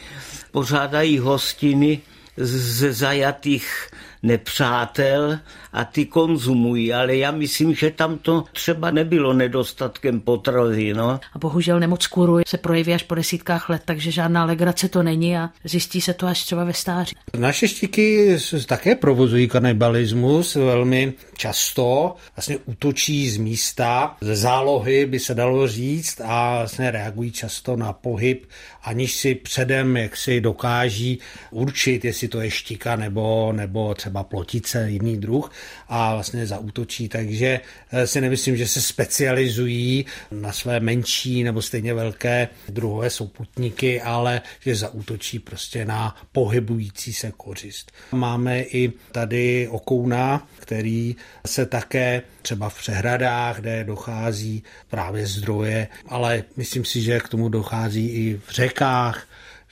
pořádají 0.50 1.18
hostiny 1.18 2.00
ze 2.36 2.92
zajatých 2.92 3.90
nepřátel 4.22 5.38
a 5.72 5.84
ty 5.84 6.06
konzumují, 6.06 6.92
ale 6.92 7.16
já 7.16 7.30
myslím, 7.30 7.74
že 7.74 7.90
tam 7.90 8.18
to 8.18 8.44
třeba 8.52 8.90
nebylo 8.90 9.32
nedostatkem 9.32 10.20
potravy. 10.20 10.94
No. 10.94 11.20
A 11.32 11.38
bohužel 11.38 11.80
nemoc 11.80 12.06
kůru 12.06 12.38
se 12.46 12.58
projeví 12.58 12.94
až 12.94 13.02
po 13.02 13.14
desítkách 13.14 13.68
let, 13.68 13.82
takže 13.84 14.10
žádná 14.10 14.44
legrace 14.44 14.88
to 14.88 15.02
není 15.02 15.36
a 15.36 15.50
zjistí 15.64 16.00
se 16.00 16.14
to 16.14 16.26
až 16.26 16.44
třeba 16.44 16.64
ve 16.64 16.72
stáří. 16.72 17.16
Naše 17.38 17.68
štiky 17.68 18.36
také 18.66 18.94
provozují 18.94 19.48
kanibalismus 19.48 20.54
velmi 20.54 21.12
často, 21.36 22.14
vlastně 22.36 22.58
útočí 22.66 23.30
z 23.30 23.36
místa, 23.36 24.16
ze 24.20 24.36
zálohy 24.36 25.06
by 25.06 25.18
se 25.18 25.34
dalo 25.34 25.68
říct 25.68 26.20
a 26.24 26.58
vlastně 26.58 26.90
reagují 26.90 27.30
často 27.30 27.76
na 27.76 27.92
pohyb, 27.92 28.46
aniž 28.82 29.12
si 29.12 29.34
předem 29.34 29.96
jak 29.96 30.16
si 30.16 30.40
dokáží 30.40 31.18
určit, 31.50 32.04
jestli 32.04 32.28
to 32.28 32.40
je 32.40 32.50
štika 32.50 32.96
nebo, 32.96 33.52
nebo 33.52 33.94
třeba 33.94 34.07
plotice, 34.10 34.90
jiný 34.90 35.16
druh 35.16 35.52
a 35.88 36.14
vlastně 36.14 36.46
zaútočí, 36.46 37.08
takže 37.08 37.60
eh, 37.90 38.06
si 38.06 38.20
nemyslím, 38.20 38.56
že 38.56 38.68
se 38.68 38.80
specializují 38.80 40.06
na 40.30 40.52
své 40.52 40.80
menší 40.80 41.44
nebo 41.44 41.62
stejně 41.62 41.94
velké 41.94 42.48
druhové 42.68 43.10
souputníky, 43.10 44.00
ale 44.02 44.40
že 44.60 44.74
zaútočí 44.74 45.38
prostě 45.38 45.84
na 45.84 46.16
pohybující 46.32 47.12
se 47.12 47.32
kořist. 47.36 47.92
Máme 48.12 48.60
i 48.60 48.92
tady 49.12 49.68
okouna, 49.68 50.48
který 50.58 51.16
se 51.46 51.66
také 51.66 52.22
třeba 52.42 52.68
v 52.68 52.78
přehradách, 52.78 53.60
kde 53.60 53.84
dochází 53.84 54.62
právě 54.90 55.26
zdroje, 55.26 55.88
ale 56.06 56.44
myslím 56.56 56.84
si, 56.84 57.02
že 57.02 57.20
k 57.20 57.28
tomu 57.28 57.48
dochází 57.48 58.08
i 58.08 58.40
v 58.46 58.50
řekách, 58.50 59.26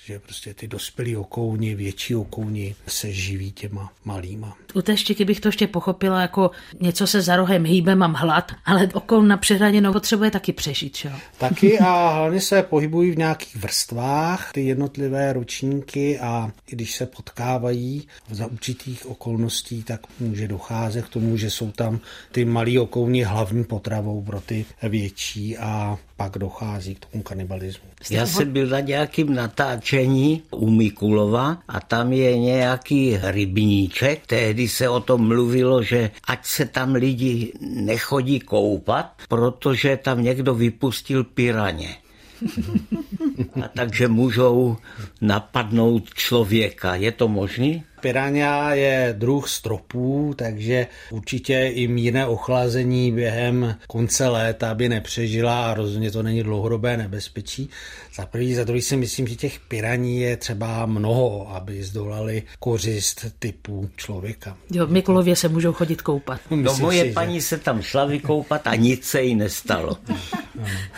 že 0.07 0.19
prostě 0.19 0.55
ty 0.55 0.69
dospělí 0.69 1.17
okouni, 1.17 1.75
větší 1.75 2.15
okouni 2.15 2.75
se 2.87 3.13
živí 3.13 3.53
těma 3.53 3.93
malýma. 4.05 4.57
U 4.75 4.83
té 4.83 4.97
štěky 4.97 5.25
bych 5.25 5.41
to 5.41 5.49
ještě 5.49 5.67
pochopila 5.67 6.21
jako 6.21 6.51
něco 6.81 7.07
se 7.07 7.23
za 7.23 7.37
rohem 7.37 7.65
hýbe, 7.65 7.95
mám 7.95 8.15
hlad, 8.15 8.53
ale 8.65 8.89
okoun 8.93 9.29
na 9.29 9.37
přehraněnou 9.37 9.93
potřebuje 9.93 10.31
taky 10.31 10.53
přežít, 10.53 10.97
čo? 10.97 11.09
Taky 11.39 11.79
a 11.81 12.09
hlavně 12.09 12.41
se 12.41 12.63
pohybují 12.63 13.11
v 13.11 13.19
nějakých 13.19 13.57
vrstvách, 13.57 14.53
ty 14.53 14.67
jednotlivé 14.67 15.33
ročníky 15.33 16.19
a 16.19 16.53
když 16.67 16.95
se 16.95 17.07
potkávají 17.07 18.09
za 18.31 18.47
určitých 18.47 19.07
okolností, 19.07 19.83
tak 19.83 20.01
může 20.21 20.49
docházet 20.49 21.05
k 21.05 21.09
tomu, 21.09 21.37
že 21.37 21.51
jsou 21.51 21.71
tam 21.71 22.01
ty 22.33 22.45
malí 22.45 22.79
okouni 22.79 23.23
hlavní 23.23 23.65
potravou 23.65 24.23
pro 24.23 24.41
ty 24.41 24.65
větší 24.83 25.59
a 25.59 25.99
pak 26.17 26.39
dochází 26.39 26.95
k 26.95 27.07
tomu 27.07 27.23
kanibalismu. 27.23 27.89
Já 28.11 28.27
jsem 28.27 28.53
byl 28.53 28.67
na 28.67 28.81
nějakým 28.81 29.35
natáčení 29.35 30.43
u 30.51 30.71
Mikulova 30.71 31.59
a 31.69 31.81
tam 31.81 32.13
je 32.13 32.39
nějaký 32.39 33.19
rybníček. 33.23 34.27
Tehdy 34.27 34.69
se 34.69 34.89
o 34.89 35.01
tom 35.01 35.29
mluvilo, 35.29 35.83
že 35.83 36.11
ať 36.25 36.47
se 36.47 36.65
tam 36.65 36.95
lidi 36.95 37.53
nechodí 37.61 38.41
koupat, 38.41 39.13
protože 39.29 39.97
tam 39.97 40.23
někdo 40.23 40.55
vypustil 40.55 41.25
piraně. 41.25 41.97
A 43.65 43.69
takže 43.69 44.09
můžou 44.09 44.77
napadnout 45.21 46.15
člověka. 46.15 46.95
Je 46.95 47.13
to 47.13 47.29
možné? 47.29 47.81
Piranha 48.01 48.75
je 48.75 49.15
druh 49.19 49.49
stropů, 49.49 50.35
takže 50.37 50.87
určitě 51.11 51.71
i 51.75 51.89
mírné 51.89 52.27
ochlazení 52.27 53.13
během 53.13 53.77
konce 53.89 54.29
léta 54.29 54.75
by 54.75 54.89
nepřežila 54.89 55.71
a 55.71 55.75
rozhodně 55.75 56.11
to 56.11 56.23
není 56.23 56.43
dlouhodobé 56.43 56.97
nebezpečí. 56.97 57.71
Za 58.17 58.27
prvý, 58.27 58.55
za 58.55 58.65
druhý 58.65 58.83
si 58.83 58.97
myslím, 58.97 59.27
že 59.27 59.37
těch 59.37 59.61
piraní 59.61 60.21
je 60.21 60.37
třeba 60.37 60.87
mnoho, 60.87 61.51
aby 61.55 61.83
zdolali 61.83 62.43
kořist 62.59 63.27
typu 63.39 63.91
člověka. 63.97 64.57
Jo, 64.71 64.87
v 64.87 64.91
Mikulově 64.91 65.37
se 65.37 65.49
můžou 65.49 65.73
chodit 65.73 66.03
koupat. 66.03 66.41
No 66.51 66.77
moje 66.77 67.05
si, 67.05 67.13
paní 67.13 67.35
že... 67.35 67.47
se 67.47 67.59
tam 67.59 67.83
šla 67.83 68.05
vykoupat 68.05 68.67
a 68.67 68.75
nic 68.75 69.05
se 69.05 69.23
jí 69.23 69.35
nestalo. 69.35 69.97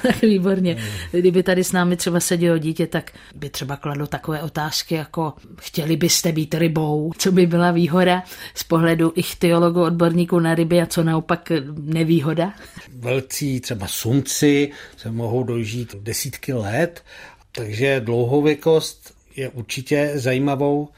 tak 0.02 0.20
výborně. 0.22 0.82
Kdyby 1.10 1.42
tady 1.42 1.64
s 1.64 1.72
námi 1.72 1.96
třeba 1.96 2.20
sedělo 2.20 2.58
dítě, 2.58 2.86
tak 2.86 3.12
by 3.34 3.50
třeba 3.50 3.76
kladlo 3.76 4.06
takové 4.06 4.42
otázky 4.42 4.94
jako 4.94 5.32
chtěli 5.60 5.96
byste 5.96 6.32
být 6.32 6.54
rybou, 6.54 6.87
co 7.18 7.32
by 7.32 7.46
byla 7.46 7.70
výhoda 7.70 8.22
z 8.54 8.64
pohledu 8.64 9.12
ichtyologů, 9.14 9.82
odborníků 9.82 10.38
na 10.38 10.54
ryby 10.54 10.80
a 10.80 10.86
co 10.86 11.02
naopak 11.02 11.52
nevýhoda? 11.78 12.52
Velcí 12.94 13.60
třeba 13.60 13.86
sumci 13.86 14.70
se 14.96 15.10
mohou 15.10 15.44
dožít 15.44 15.96
desítky 16.00 16.52
let, 16.52 17.04
takže 17.52 18.00
dlouhověkost 18.00 19.14
je 19.36 19.48
určitě 19.48 20.12
zajímavou 20.14 20.88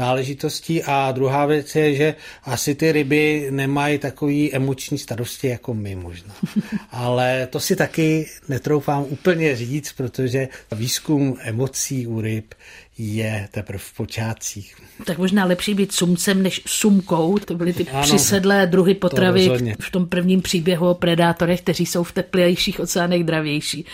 záležitostí 0.00 0.82
a 0.82 1.12
druhá 1.12 1.46
věc 1.46 1.76
je, 1.76 1.94
že 1.94 2.14
asi 2.44 2.74
ty 2.74 2.92
ryby 2.92 3.48
nemají 3.50 3.98
takový 3.98 4.54
emoční 4.54 4.98
starosti 4.98 5.48
jako 5.48 5.74
my 5.74 5.94
možná. 5.94 6.34
Ale 6.90 7.48
to 7.50 7.60
si 7.60 7.76
taky 7.76 8.26
netroufám 8.48 9.04
úplně 9.08 9.56
říct, 9.56 9.92
protože 9.92 10.48
výzkum 10.72 11.36
emocí 11.40 12.06
u 12.06 12.20
ryb 12.20 12.54
je 12.98 13.48
teprve 13.50 13.78
v 13.78 13.92
počátcích. 13.92 14.76
Tak 15.04 15.18
možná 15.18 15.44
lepší 15.44 15.74
být 15.74 15.92
sumcem 15.92 16.42
než 16.42 16.62
sumkou. 16.66 17.38
To 17.38 17.54
byly 17.54 17.72
ty 17.72 17.88
ano, 17.88 18.02
přisedlé 18.02 18.66
druhy 18.66 18.94
potravy 18.94 19.48
to 19.48 19.82
v 19.82 19.90
tom 19.90 20.06
prvním 20.06 20.42
příběhu 20.42 20.90
o 20.90 20.94
predátorech, 20.94 21.60
kteří 21.60 21.86
jsou 21.86 22.04
v 22.04 22.12
teplejších 22.12 22.80
oceánech 22.80 23.24
dravější. 23.24 23.84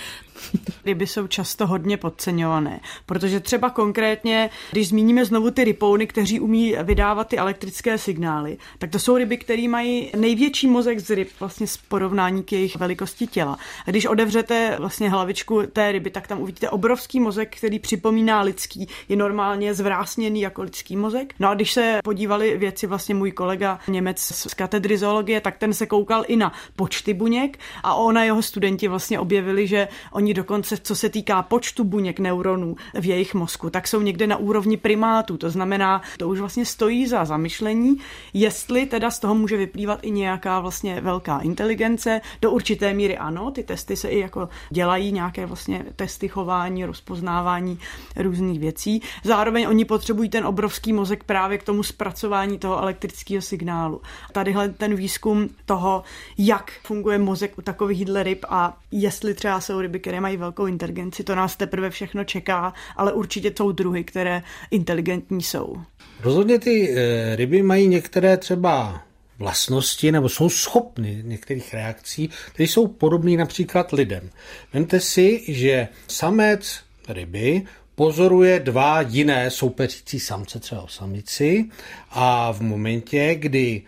Ryby 0.84 1.06
jsou 1.06 1.26
často 1.26 1.66
hodně 1.66 1.96
podceňované, 1.96 2.80
protože 3.06 3.40
třeba 3.40 3.70
konkrétně, 3.70 4.50
když 4.72 4.88
zmíníme 4.88 5.24
znovu 5.24 5.50
ty 5.50 5.64
rypouny, 5.64 6.06
kteří 6.06 6.40
umí 6.40 6.74
vydávat 6.82 7.28
ty 7.28 7.38
elektrické 7.38 7.98
signály, 7.98 8.56
tak 8.78 8.90
to 8.90 8.98
jsou 8.98 9.16
ryby, 9.16 9.36
které 9.36 9.68
mají 9.68 10.10
největší 10.16 10.66
mozek 10.66 10.98
z 10.98 11.10
ryb 11.10 11.28
vlastně 11.40 11.66
z 11.66 11.76
porovnání 11.76 12.42
k 12.42 12.52
jejich 12.52 12.76
velikosti 12.76 13.26
těla. 13.26 13.58
A 13.86 13.90
když 13.90 14.06
odevřete 14.06 14.76
vlastně 14.78 15.10
hlavičku 15.10 15.62
té 15.72 15.92
ryby, 15.92 16.10
tak 16.10 16.26
tam 16.26 16.40
uvidíte 16.40 16.70
obrovský 16.70 17.20
mozek, 17.20 17.56
který 17.56 17.78
připomíná 17.78 18.40
lidský, 18.40 18.88
je 19.08 19.16
normálně 19.16 19.74
zvrásněný 19.74 20.40
jako 20.40 20.62
lidský 20.62 20.96
mozek. 20.96 21.34
No 21.38 21.48
a 21.48 21.54
když 21.54 21.72
se 21.72 21.98
podívali 22.04 22.56
věci 22.58 22.86
vlastně 22.86 23.14
můj 23.14 23.32
kolega 23.32 23.78
Němec 23.88 24.18
z 24.20 24.54
katedry 24.54 24.98
zoologie, 24.98 25.40
tak 25.40 25.58
ten 25.58 25.74
se 25.74 25.86
koukal 25.86 26.24
i 26.28 26.36
na 26.36 26.52
počty 26.76 27.14
buněk 27.14 27.58
a 27.82 27.94
ona 27.94 28.24
jeho 28.24 28.42
studenti 28.42 28.88
vlastně 28.88 29.20
objevili, 29.20 29.66
že 29.66 29.88
oni 30.12 30.25
dokonce, 30.34 30.76
co 30.76 30.96
se 30.96 31.08
týká 31.08 31.42
počtu 31.42 31.84
buněk 31.84 32.20
neuronů 32.20 32.76
v 33.00 33.04
jejich 33.06 33.34
mozku, 33.34 33.70
tak 33.70 33.88
jsou 33.88 34.00
někde 34.00 34.26
na 34.26 34.36
úrovni 34.36 34.76
primátů. 34.76 35.36
To 35.36 35.50
znamená, 35.50 36.02
to 36.18 36.28
už 36.28 36.40
vlastně 36.40 36.64
stojí 36.64 37.06
za 37.06 37.24
zamyšlení, 37.24 37.96
jestli 38.34 38.86
teda 38.86 39.10
z 39.10 39.18
toho 39.18 39.34
může 39.34 39.56
vyplývat 39.56 39.98
i 40.02 40.10
nějaká 40.10 40.60
vlastně 40.60 41.00
velká 41.00 41.38
inteligence. 41.38 42.20
Do 42.42 42.50
určité 42.50 42.94
míry 42.94 43.18
ano, 43.18 43.50
ty 43.50 43.62
testy 43.62 43.96
se 43.96 44.08
i 44.08 44.18
jako 44.18 44.48
dělají, 44.70 45.12
nějaké 45.12 45.46
vlastně 45.46 45.84
testy 45.96 46.28
chování, 46.28 46.84
rozpoznávání 46.84 47.78
různých 48.16 48.60
věcí. 48.60 49.02
Zároveň 49.24 49.66
oni 49.68 49.84
potřebují 49.84 50.28
ten 50.28 50.46
obrovský 50.46 50.92
mozek 50.92 51.24
právě 51.24 51.58
k 51.58 51.62
tomu 51.62 51.82
zpracování 51.82 52.58
toho 52.58 52.82
elektrického 52.82 53.42
signálu. 53.42 54.00
Tadyhle 54.32 54.68
ten 54.68 54.94
výzkum 54.94 55.48
toho, 55.66 56.02
jak 56.38 56.72
funguje 56.82 57.18
mozek 57.18 57.58
u 57.58 57.62
takových 57.62 58.06
ryb 58.22 58.44
a 58.48 58.76
jestli 58.90 59.34
třeba 59.34 59.60
jsou 59.60 59.80
ryby, 59.80 60.00
které 60.00 60.15
mají 60.20 60.36
velkou 60.36 60.66
inteligenci, 60.66 61.24
to 61.24 61.34
nás 61.34 61.56
teprve 61.56 61.90
všechno 61.90 62.24
čeká, 62.24 62.74
ale 62.96 63.12
určitě 63.12 63.52
jsou 63.56 63.72
druhy, 63.72 64.04
které 64.04 64.42
inteligentní 64.70 65.42
jsou. 65.42 65.76
Rozhodně 66.20 66.58
ty 66.58 66.94
eh, 66.96 67.36
ryby 67.36 67.62
mají 67.62 67.88
některé 67.88 68.36
třeba 68.36 69.02
vlastnosti 69.38 70.12
nebo 70.12 70.28
jsou 70.28 70.48
schopny 70.48 71.22
některých 71.24 71.74
reakcí, 71.74 72.30
které 72.52 72.68
jsou 72.68 72.86
podobné 72.86 73.36
například 73.36 73.92
lidem. 73.92 74.30
Vemte 74.72 75.00
si, 75.00 75.44
že 75.48 75.88
samec 76.08 76.80
ryby 77.08 77.62
pozoruje 77.94 78.60
dva 78.60 79.00
jiné 79.00 79.50
soupeřící 79.50 80.20
samce, 80.20 80.60
třeba 80.60 80.86
samici, 80.88 81.64
a 82.10 82.52
v 82.52 82.60
momentě, 82.60 83.34
kdy 83.34 83.82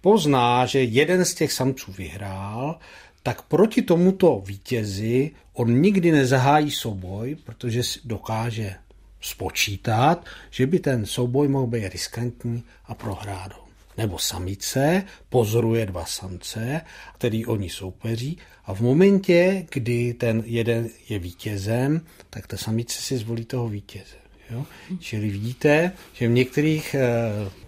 pozná, 0.00 0.66
že 0.66 0.82
jeden 0.82 1.24
z 1.24 1.34
těch 1.34 1.52
samců 1.52 1.92
vyhrál, 1.92 2.78
tak 3.22 3.42
proti 3.42 3.82
tomuto 3.82 4.42
vítězi 4.46 5.30
on 5.54 5.80
nikdy 5.80 6.12
nezahájí 6.12 6.70
souboj, 6.70 7.36
protože 7.44 7.80
dokáže 8.04 8.74
spočítat, 9.20 10.24
že 10.50 10.66
by 10.66 10.78
ten 10.78 11.06
souboj 11.06 11.48
mohl 11.48 11.66
být 11.66 11.88
riskantní 11.88 12.62
a 12.84 12.94
prohrát 12.94 13.52
ho. 13.52 13.64
Nebo 13.98 14.18
samice 14.18 15.02
pozoruje 15.28 15.86
dva 15.86 16.04
samce, 16.04 16.80
který 17.18 17.46
oni 17.46 17.70
soupeří 17.70 18.38
a 18.64 18.74
v 18.74 18.80
momentě, 18.80 19.66
kdy 19.72 20.14
ten 20.14 20.42
jeden 20.46 20.88
je 21.08 21.18
vítězem, 21.18 22.00
tak 22.30 22.46
ta 22.46 22.56
samice 22.56 23.02
si 23.02 23.18
zvolí 23.18 23.44
toho 23.44 23.68
vítěze. 23.68 24.16
Jo? 24.50 24.66
Čili 25.00 25.30
vidíte, 25.30 25.92
že 26.12 26.28
v 26.28 26.30
některých 26.30 26.94
e, 26.94 27.08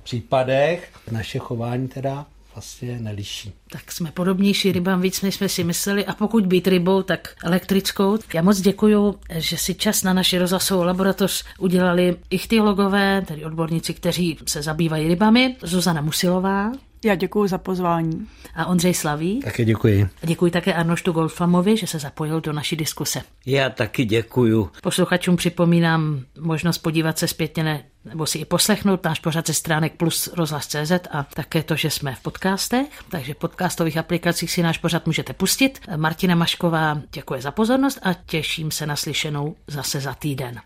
případech 0.03 0.93
naše 1.11 1.39
chování 1.39 1.89
teda 1.89 2.27
vlastně 2.57 2.99
neliší. 3.01 3.53
Tak 3.71 3.93
jsme 3.93 4.13
podobnější 4.13 4.73
rybám 4.73 5.01
víc, 5.01 5.23
než 5.23 5.35
jsme 5.35 5.49
si 5.49 5.65
mysleli 5.65 6.07
a 6.07 6.15
pokud 6.15 6.47
být 6.47 6.69
rybou, 6.69 7.03
tak 7.03 7.35
elektrickou. 7.45 8.19
Já 8.35 8.43
moc 8.43 8.61
děkuji, 8.61 9.15
že 9.31 9.57
si 9.57 9.75
čas 9.75 10.03
na 10.03 10.13
naši 10.13 10.39
rozhlasovou 10.39 10.83
laboratoř 10.83 11.45
udělali 11.59 12.17
ichtyologové, 12.31 13.23
tedy 13.29 13.45
odborníci, 13.45 13.95
kteří 13.95 14.39
se 14.47 14.63
zabývají 14.63 15.09
rybami, 15.09 15.57
Zuzana 15.63 16.01
Musilová, 16.01 16.73
já 17.05 17.15
děkuji 17.15 17.47
za 17.49 17.59
pozvání. 17.59 18.27
A 18.55 18.67
Ondřej 18.67 18.95
Slaví. 18.95 19.41
Také 19.41 19.65
děkuji. 19.65 20.09
A 20.23 20.27
děkuji 20.27 20.51
také 20.51 20.75
Arnoštu 20.75 21.13
Goldfamovi, 21.13 21.77
že 21.77 21.87
se 21.87 21.99
zapojil 21.99 22.41
do 22.41 22.53
naší 22.53 22.77
diskuse. 22.77 23.23
Já 23.47 23.71
taky 23.71 24.05
děkuji. 24.05 24.71
Posluchačům 24.83 25.37
připomínám 25.37 26.21
možnost 26.41 26.79
podívat 26.79 27.19
se 27.19 27.29
zpětně 27.29 27.85
nebo 28.05 28.27
si 28.27 28.39
i 28.39 28.45
poslechnout 28.45 29.05
náš 29.05 29.21
pořad 29.21 29.47
ze 29.47 29.55
stránek 29.55 29.93
plus 29.97 30.31
rozhlas.cz 30.35 30.93
a 31.11 31.23
také 31.35 31.63
to, 31.63 31.77
že 31.77 31.91
jsme 31.91 32.15
v 32.15 32.21
podcastech, 32.21 32.87
takže 33.09 33.35
v 33.35 33.37
podcastových 33.37 33.97
aplikacích 33.97 34.51
si 34.53 34.63
náš 34.63 34.79
pořad 34.79 35.07
můžete 35.07 35.33
pustit. 35.33 35.81
Martina 35.97 36.35
Mašková 36.35 37.03
děkuje 37.13 37.43
za 37.43 37.51
pozornost 37.51 37.99
a 38.03 38.13
těším 38.13 38.71
se 38.71 38.87
na 38.87 38.97
slyšenou 38.97 39.57
zase 39.67 40.01
za 40.01 40.15
týden. 40.15 40.61